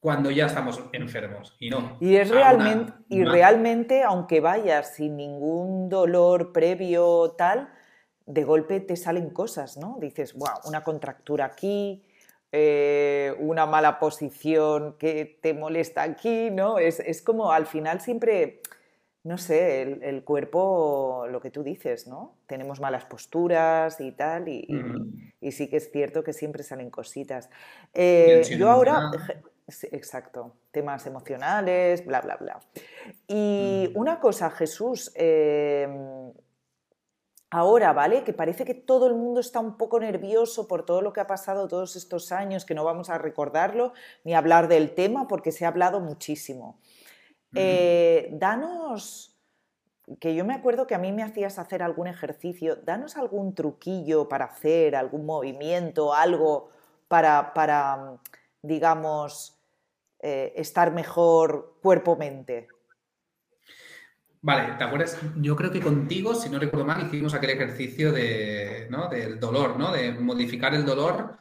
cuando 0.00 0.30
ya 0.30 0.46
estamos 0.46 0.82
enfermos 0.92 1.54
y 1.60 1.68
no. 1.68 1.98
Y 2.00 2.16
es 2.16 2.30
realmente, 2.30 2.92
y 3.10 3.22
realmente, 3.22 4.02
aunque 4.02 4.40
vayas 4.40 4.94
sin 4.94 5.16
ningún 5.16 5.90
dolor 5.90 6.52
previo 6.52 7.34
tal, 7.36 7.70
de 8.24 8.44
golpe 8.44 8.80
te 8.80 8.96
salen 8.96 9.28
cosas, 9.30 9.76
¿no? 9.76 9.98
Dices, 10.00 10.32
wow, 10.34 10.60
una 10.64 10.82
contractura 10.82 11.44
aquí, 11.44 12.02
eh, 12.50 13.34
una 13.40 13.66
mala 13.66 13.98
posición 13.98 14.96
que 14.98 15.38
te 15.42 15.52
molesta 15.52 16.02
aquí, 16.02 16.50
¿no? 16.50 16.78
Es, 16.78 17.00
es 17.00 17.20
como 17.20 17.52
al 17.52 17.66
final 17.66 18.00
siempre 18.00 18.62
no 19.22 19.36
sé, 19.36 19.82
el, 19.82 20.24
cuerpo, 20.24 21.26
lo 21.28 21.40
que 21.40 21.50
tú 21.50 21.62
dices, 21.62 22.06
¿no? 22.06 22.36
Tenemos 22.46 22.80
malas 22.80 23.04
posturas 23.04 24.00
y 24.00 24.12
tal, 24.12 24.48
y, 24.48 24.66
sí 25.50 25.68
que 25.68 25.76
es 25.76 25.90
cierto 25.92 26.24
que 26.24 26.32
siempre 26.32 26.62
salen 26.62 26.90
cositas. 26.90 27.50
Eh, 27.92 28.42
yo 28.58 28.70
ahora, 28.70 29.10
exacto, 29.92 30.56
temas 30.70 31.06
emocionales, 31.06 32.04
bla, 32.06 32.22
bla, 32.22 32.36
bla. 32.36 32.60
Y 33.28 33.92
una 33.94 34.20
cosa, 34.20 34.50
Jesús, 34.50 35.12
em, 35.14 36.32
ahora, 37.50 37.92
¿vale? 37.92 38.24
Que 38.24 38.32
parece 38.32 38.64
que 38.64 38.74
todo 38.74 39.06
el 39.06 39.14
mundo 39.14 39.40
está 39.40 39.60
un 39.60 39.76
poco 39.76 40.00
nervioso 40.00 40.66
por 40.66 40.86
todo 40.86 41.02
lo 41.02 41.12
que 41.12 41.20
ha 41.20 41.26
pasado 41.26 41.68
todos 41.68 41.94
estos 41.94 42.32
años, 42.32 42.64
que 42.64 42.74
no 42.74 42.84
vamos 42.84 43.10
a 43.10 43.18
recordarlo 43.18 43.92
ni 44.24 44.32
hablar 44.32 44.66
del 44.66 44.94
tema 44.94 45.28
porque 45.28 45.52
se 45.52 45.66
ha 45.66 45.68
hablado 45.68 46.00
muchísimo. 46.00 46.78
Eh, 47.54 48.28
danos, 48.32 49.36
que 50.20 50.34
yo 50.34 50.44
me 50.44 50.54
acuerdo 50.54 50.86
que 50.86 50.94
a 50.94 50.98
mí 50.98 51.12
me 51.12 51.22
hacías 51.22 51.58
hacer 51.58 51.82
algún 51.82 52.06
ejercicio, 52.06 52.76
danos 52.76 53.16
algún 53.16 53.54
truquillo 53.54 54.28
para 54.28 54.46
hacer, 54.46 54.96
algún 54.96 55.26
movimiento, 55.26 56.14
algo 56.14 56.70
para, 57.08 57.52
para 57.54 58.18
digamos, 58.62 59.58
eh, 60.20 60.52
estar 60.56 60.92
mejor 60.92 61.78
cuerpo-mente. 61.82 62.68
Vale, 64.42 64.74
¿te 64.78 64.84
acuerdas? 64.84 65.18
Yo 65.36 65.54
creo 65.54 65.70
que 65.70 65.80
contigo, 65.80 66.34
si 66.34 66.48
no 66.48 66.58
recuerdo 66.58 66.86
mal, 66.86 67.06
hicimos 67.06 67.34
aquel 67.34 67.50
ejercicio 67.50 68.10
de, 68.10 68.86
¿no? 68.90 69.08
del 69.08 69.38
dolor, 69.38 69.78
¿no? 69.78 69.92
De 69.92 70.12
modificar 70.12 70.74
el 70.74 70.86
dolor, 70.86 71.38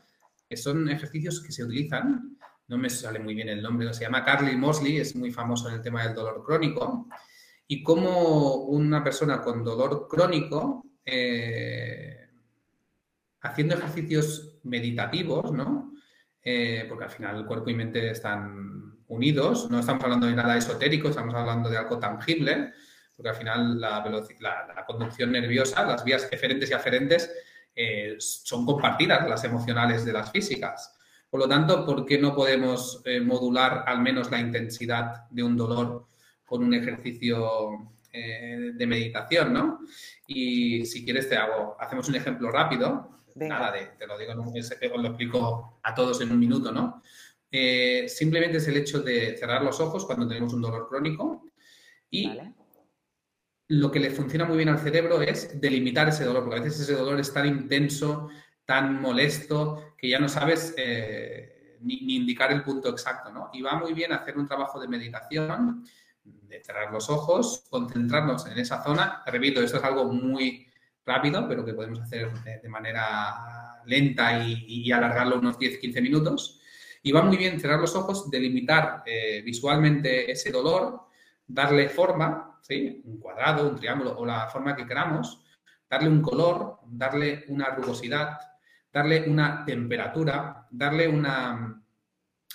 que 0.49 0.57
son 0.57 0.89
ejercicios 0.89 1.41
que 1.41 1.51
se 1.51 1.63
utilizan 1.63 2.37
no 2.69 2.77
me 2.77 2.89
sale 2.89 3.19
muy 3.19 3.33
bien 3.33 3.49
el 3.49 3.61
nombre, 3.61 3.93
se 3.93 4.05
llama 4.05 4.23
Carly 4.23 4.55
Mosley, 4.55 4.97
es 4.97 5.15
muy 5.15 5.31
famoso 5.31 5.67
en 5.67 5.75
el 5.75 5.81
tema 5.81 6.03
del 6.03 6.13
dolor 6.13 6.43
crónico, 6.43 7.07
y 7.67 7.83
como 7.83 8.55
una 8.55 9.03
persona 9.03 9.41
con 9.41 9.63
dolor 9.63 10.07
crónico, 10.07 10.85
eh, 11.03 12.27
haciendo 13.41 13.75
ejercicios 13.75 14.59
meditativos, 14.63 15.51
¿no? 15.51 15.93
Eh, 16.41 16.85
porque 16.87 17.05
al 17.05 17.09
final 17.09 17.37
el 17.37 17.45
cuerpo 17.45 17.69
y 17.69 17.75
mente 17.75 18.09
están 18.09 18.99
unidos. 19.07 19.69
No 19.69 19.79
estamos 19.79 20.03
hablando 20.03 20.27
de 20.27 20.35
nada 20.35 20.57
esotérico, 20.57 21.09
estamos 21.09 21.35
hablando 21.35 21.69
de 21.69 21.77
algo 21.77 21.99
tangible, 21.99 22.73
porque 23.15 23.29
al 23.29 23.35
final 23.35 23.79
la, 23.79 24.03
la, 24.39 24.85
conducción 24.85 25.31
nerviosa, 25.31 25.85
las 25.85 26.03
vías 26.03 26.27
eferentes 26.31 26.69
y 26.69 26.73
aferentes 26.73 27.31
eh, 27.75 28.15
son 28.19 28.65
compartidas, 28.65 29.27
las 29.27 29.43
emocionales 29.43 30.05
de 30.05 30.13
las 30.13 30.31
físicas. 30.31 30.98
Por 31.29 31.39
lo 31.41 31.47
tanto, 31.47 31.85
¿por 31.85 32.05
qué 32.05 32.17
no 32.17 32.33
podemos 32.33 33.01
eh, 33.05 33.21
modular 33.21 33.83
al 33.85 34.01
menos 34.01 34.31
la 34.31 34.39
intensidad 34.39 35.29
de 35.29 35.43
un 35.43 35.55
dolor 35.55 36.07
con 36.45 36.63
un 36.63 36.73
ejercicio 36.73 37.91
eh, 38.11 38.71
de 38.73 38.87
meditación, 38.87 39.53
¿no? 39.53 39.81
Y 40.25 40.83
si 40.85 41.05
quieres 41.05 41.29
te 41.29 41.37
hago, 41.37 41.77
hacemos 41.79 42.09
un 42.09 42.15
ejemplo 42.15 42.49
rápido. 42.49 43.21
Nada 43.35 43.71
de, 43.71 43.85
te 43.99 44.07
lo 44.07 44.17
digo, 44.17 44.33
os 44.33 45.01
lo 45.01 45.07
explico 45.07 45.79
a 45.83 45.93
todos 45.93 46.19
en 46.21 46.31
un 46.31 46.39
minuto, 46.39 46.71
¿no? 46.71 47.03
Eh, 47.51 48.07
simplemente 48.09 48.57
es 48.57 48.67
el 48.67 48.77
hecho 48.77 49.01
de 49.01 49.37
cerrar 49.37 49.63
los 49.63 49.79
ojos 49.79 50.05
cuando 50.05 50.27
tenemos 50.27 50.53
un 50.53 50.61
dolor 50.61 50.87
crónico 50.87 51.51
y 52.09 52.31
lo 53.67 53.91
que 53.91 53.99
le 53.99 54.09
funciona 54.09 54.45
muy 54.45 54.57
bien 54.57 54.69
al 54.69 54.79
cerebro 54.79 55.21
es 55.21 55.61
delimitar 55.61 56.09
ese 56.09 56.25
dolor, 56.25 56.43
porque 56.43 56.59
a 56.59 56.63
veces 56.63 56.81
ese 56.81 56.95
dolor 56.95 57.19
es 57.19 57.31
tan 57.31 57.45
intenso, 57.45 58.29
tan 58.65 58.99
molesto, 58.99 59.88
que 59.99 60.09
ya 60.09 60.19
no 60.19 60.29
sabes 60.29 60.73
eh, 60.77 61.77
ni, 61.81 62.15
indicar 62.15 62.51
el 62.51 62.63
punto 62.63 62.89
exacto, 62.89 63.31
¿no? 63.31 63.49
Y 63.53 63.61
va 63.61 63.75
muy 63.75 63.93
bien 63.93 64.13
hacer 64.13 64.37
un 64.37 64.47
trabajo 64.47 64.79
de 64.79 64.87
meditación 64.87 65.83
de 66.23 66.63
cerrar 66.63 66.91
los 66.91 67.09
ojos, 67.09 67.65
concentrarnos 67.69 68.45
en 68.47 68.57
esa 68.57 68.83
zona. 68.83 69.23
Repito, 69.25 69.61
esto 69.61 69.77
es 69.77 69.83
algo 69.83 70.05
muy 70.05 70.67
rápido, 71.05 71.47
pero 71.47 71.65
que 71.65 71.73
podemos 71.73 71.99
hacer 72.01 72.31
de, 72.43 72.69
manera 72.69 73.81
lenta 73.85 74.43
y, 74.43 74.91
alargarlo 74.91 75.39
unos 75.39 75.57
10-15 75.57 76.01
minutos. 76.01 76.61
Y 77.01 77.11
va 77.11 77.21
muy 77.21 77.37
bien 77.37 77.59
cerrar 77.59 77.79
los 77.79 77.95
ojos, 77.95 78.29
delimitar 78.29 79.03
eh, 79.05 79.41
visualmente 79.43 80.31
ese 80.31 80.51
dolor, 80.51 81.07
darle 81.47 81.89
forma, 81.89 82.59
¿sí? 82.61 83.01
un 83.05 83.19
cuadrado, 83.19 83.69
un 83.69 83.75
triángulo 83.75 84.17
o 84.17 84.25
la 84.25 84.47
forma 84.47 84.75
que 84.75 84.85
queramos, 84.85 85.43
darle 85.89 86.09
un 86.09 86.21
color, 86.21 86.79
darle 86.85 87.45
una 87.47 87.69
rugosidad, 87.69 88.37
darle 88.91 89.29
una 89.29 89.63
temperatura, 89.65 90.67
darle 90.69 91.07
una, 91.07 91.81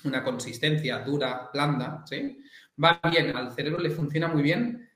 una 0.04 0.24
consistencia 0.24 0.98
dura, 1.00 1.50
blanda, 1.52 2.04
¿sí? 2.06 2.38
va 2.82 3.00
bien, 3.10 3.36
al 3.36 3.52
cerebro 3.52 3.80
le 3.80 3.90
funciona 3.90 4.28
muy 4.28 4.42
bien 4.42 4.88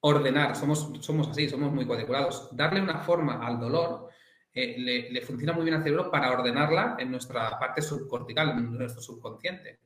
ordenar, 0.00 0.56
somos, 0.56 0.92
somos 1.00 1.28
así, 1.28 1.48
somos 1.48 1.72
muy 1.72 1.84
cuadriculados, 1.84 2.48
darle 2.52 2.80
una 2.80 2.98
forma 2.98 3.46
al 3.46 3.58
dolor 3.58 4.10
eh, 4.58 5.10
le, 5.10 5.20
funciona 5.20 5.52
muy 5.52 5.64
bien 5.64 5.74
al 5.76 5.82
cerebro 5.82 6.10
para 6.10 6.32
ordenarla 6.32 6.96
en 6.98 7.10
nuestra 7.10 7.58
parte 7.58 7.82
subcortical, 7.82 8.50
en 8.52 8.72
nuestro 8.72 9.02
subconsciente. 9.02 9.80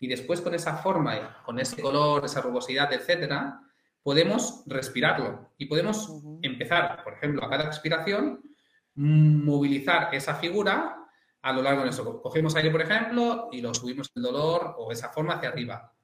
Y 0.00 0.08
después 0.08 0.40
con 0.40 0.54
esa 0.56 0.78
forma, 0.78 1.40
con 1.44 1.60
ese 1.60 1.80
color, 1.80 2.24
esa 2.24 2.40
rugosidad, 2.40 2.92
etcétera, 2.92 3.60
podemos 4.02 4.64
respirarlo 4.66 5.52
y 5.56 5.66
podemos 5.66 6.20
empezar, 6.42 7.04
por 7.04 7.12
ejemplo, 7.12 7.44
a 7.44 7.48
cada 7.48 7.66
expiración, 7.66 8.42
movilizar 8.98 10.12
esa 10.12 10.34
figura 10.34 11.06
a 11.40 11.52
lo 11.52 11.62
largo 11.62 11.84
de 11.84 11.90
eso. 11.90 12.20
Cogemos 12.20 12.56
aire, 12.56 12.70
por 12.70 12.82
ejemplo, 12.82 13.48
y 13.52 13.60
lo 13.60 13.72
subimos 13.72 14.10
el 14.16 14.22
dolor 14.22 14.74
o 14.76 14.90
esa 14.90 15.08
forma 15.10 15.34
hacia 15.34 15.50
arriba. 15.50 15.94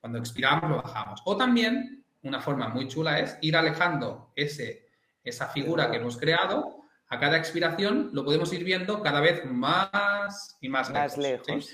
Cuando 0.00 0.18
expiramos 0.18 0.70
lo 0.70 0.76
bajamos. 0.76 1.20
O 1.24 1.36
también, 1.36 2.04
una 2.22 2.40
forma 2.40 2.68
muy 2.68 2.86
chula 2.86 3.18
es 3.18 3.36
ir 3.40 3.56
alejando 3.56 4.32
ese, 4.36 4.86
esa 5.24 5.48
figura 5.48 5.90
que 5.90 5.96
hemos 5.96 6.16
creado. 6.16 6.84
A 7.08 7.18
cada 7.18 7.38
expiración 7.38 8.10
lo 8.12 8.24
podemos 8.24 8.52
ir 8.52 8.62
viendo 8.62 9.02
cada 9.02 9.20
vez 9.20 9.44
más 9.44 10.56
y 10.60 10.68
más, 10.68 10.90
lejos. 11.18 11.70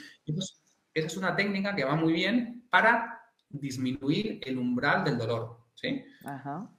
esa 0.94 1.06
es 1.06 1.16
una 1.18 1.36
técnica 1.36 1.74
que 1.74 1.84
va 1.84 1.94
muy 1.94 2.14
bien 2.14 2.66
para 2.70 3.20
disminuir 3.50 4.40
el 4.42 4.56
umbral 4.56 5.04
del 5.04 5.18
dolor. 5.18 5.58
¿sí? 5.74 6.02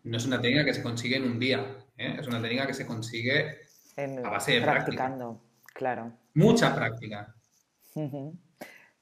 No 0.03 0.17
es 0.17 0.25
una 0.25 0.41
técnica 0.41 0.65
que 0.65 0.73
se 0.73 0.81
consigue 0.81 1.17
en 1.17 1.25
un 1.25 1.39
día, 1.39 1.77
¿eh? 1.97 2.15
es 2.19 2.27
una 2.27 2.41
técnica 2.41 2.65
que 2.65 2.73
se 2.73 2.87
consigue 2.87 3.64
a 3.97 4.29
base 4.29 4.53
de 4.53 4.61
practicando, 4.61 5.41
claro. 5.73 6.13
Mucha 6.33 6.75
práctica. 6.75 7.35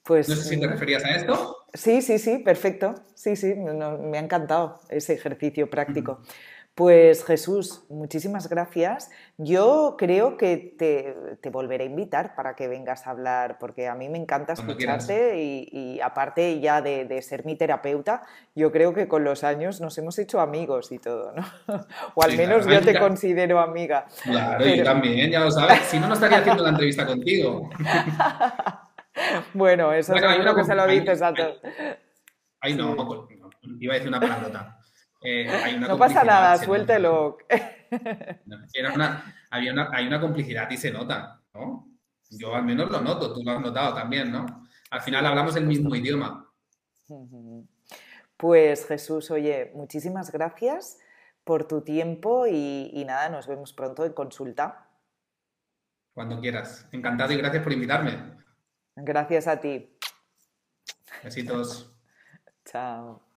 Pues, 0.03 0.29
no 0.29 0.35
sé 0.35 0.43
si 0.43 0.59
te 0.59 0.67
mm, 0.67 0.71
referías 0.71 1.03
a 1.05 1.15
esto. 1.15 1.57
Sí, 1.73 2.01
sí, 2.01 2.19
sí, 2.19 2.39
perfecto. 2.39 2.95
Sí, 3.15 3.35
sí, 3.35 3.55
me 3.55 4.17
ha 4.17 4.21
encantado 4.21 4.81
ese 4.89 5.13
ejercicio 5.13 5.69
práctico. 5.69 6.21
Pues 6.75 7.23
Jesús, 7.23 7.83
muchísimas 7.87 8.49
gracias. 8.49 9.11
Yo 9.37 9.95
creo 9.95 10.37
que 10.37 10.73
te, 10.75 11.49
volveré 11.51 11.83
a 11.83 11.87
invitar 11.87 12.33
para 12.33 12.55
que 12.55 12.67
vengas 12.67 13.05
a 13.05 13.11
hablar, 13.11 13.59
porque 13.59 13.87
a 13.87 13.93
mí 13.93 14.09
me 14.09 14.17
encanta 14.17 14.53
escucharte 14.53 15.39
y, 15.39 15.99
aparte 16.01 16.59
ya 16.59 16.81
de, 16.81 17.21
ser 17.21 17.45
mi 17.45 17.55
terapeuta, 17.55 18.23
yo 18.55 18.71
creo 18.71 18.91
que 18.95 19.07
con 19.07 19.23
los 19.23 19.43
años 19.43 19.81
nos 19.81 19.95
hemos 19.99 20.17
hecho 20.17 20.39
amigos 20.39 20.91
y 20.91 20.97
todo, 20.97 21.33
¿no? 21.33 21.45
O 22.15 22.23
al 22.23 22.35
menos 22.35 22.65
yo 22.65 22.81
te 22.81 22.97
considero 22.97 23.59
amiga. 23.59 24.07
Claro, 24.23 24.67
y 24.67 24.83
también, 24.83 25.29
ya 25.29 25.41
lo 25.41 25.51
sabes. 25.51 25.79
Si 25.83 25.99
no, 25.99 26.07
no 26.07 26.15
estaría 26.15 26.39
haciendo 26.39 26.63
la 26.63 26.69
entrevista 26.69 27.05
contigo. 27.05 27.69
bueno, 29.53 29.93
eso 29.93 30.15
es 30.15 30.43
lo 30.43 30.55
que 30.55 30.63
se 30.63 30.73
lo 30.73 30.87
dices 30.87 31.21
a 31.21 31.33
todos. 31.35 31.61
Ahí 32.61 32.73
no, 32.73 32.95
iba 33.79 33.93
a 33.93 33.95
decir 33.95 34.07
una 34.07 34.19
palabra. 34.19 34.79
Eh, 35.23 35.77
no 35.79 35.97
pasa 35.97 36.23
nada, 36.23 36.57
suéltelo. 36.57 37.37
había 39.49 39.73
una, 39.73 39.89
hay 39.91 40.07
una 40.07 40.19
complicidad 40.19 40.69
y 40.69 40.77
se 40.77 40.91
nota, 40.91 41.41
¿no? 41.53 41.87
Yo 42.29 42.55
al 42.55 42.65
menos 42.65 42.89
lo 42.89 43.01
noto, 43.01 43.33
tú 43.33 43.43
lo 43.43 43.51
has 43.51 43.61
notado 43.61 43.93
también, 43.93 44.31
¿no? 44.31 44.45
Al 44.89 45.01
final 45.01 45.25
hablamos 45.25 45.55
el 45.55 45.65
mismo 45.65 45.95
idioma. 45.95 46.49
Pues 48.37 48.87
Jesús, 48.87 49.29
oye, 49.31 49.71
muchísimas 49.75 50.31
gracias 50.31 50.99
por 51.43 51.67
tu 51.67 51.81
tiempo 51.81 52.47
y, 52.47 52.89
y 52.91 53.05
nada, 53.05 53.29
nos 53.29 53.47
vemos 53.47 53.73
pronto 53.73 54.05
en 54.05 54.13
consulta. 54.13 54.89
Cuando 56.13 56.39
quieras. 56.39 56.87
Encantado 56.91 57.33
y 57.33 57.37
gracias 57.37 57.63
por 57.63 57.73
invitarme. 57.73 58.37
Gracias 58.95 59.47
a 59.47 59.59
ti. 59.59 59.97
Besitos. 61.23 61.91
Chao. 62.65 63.23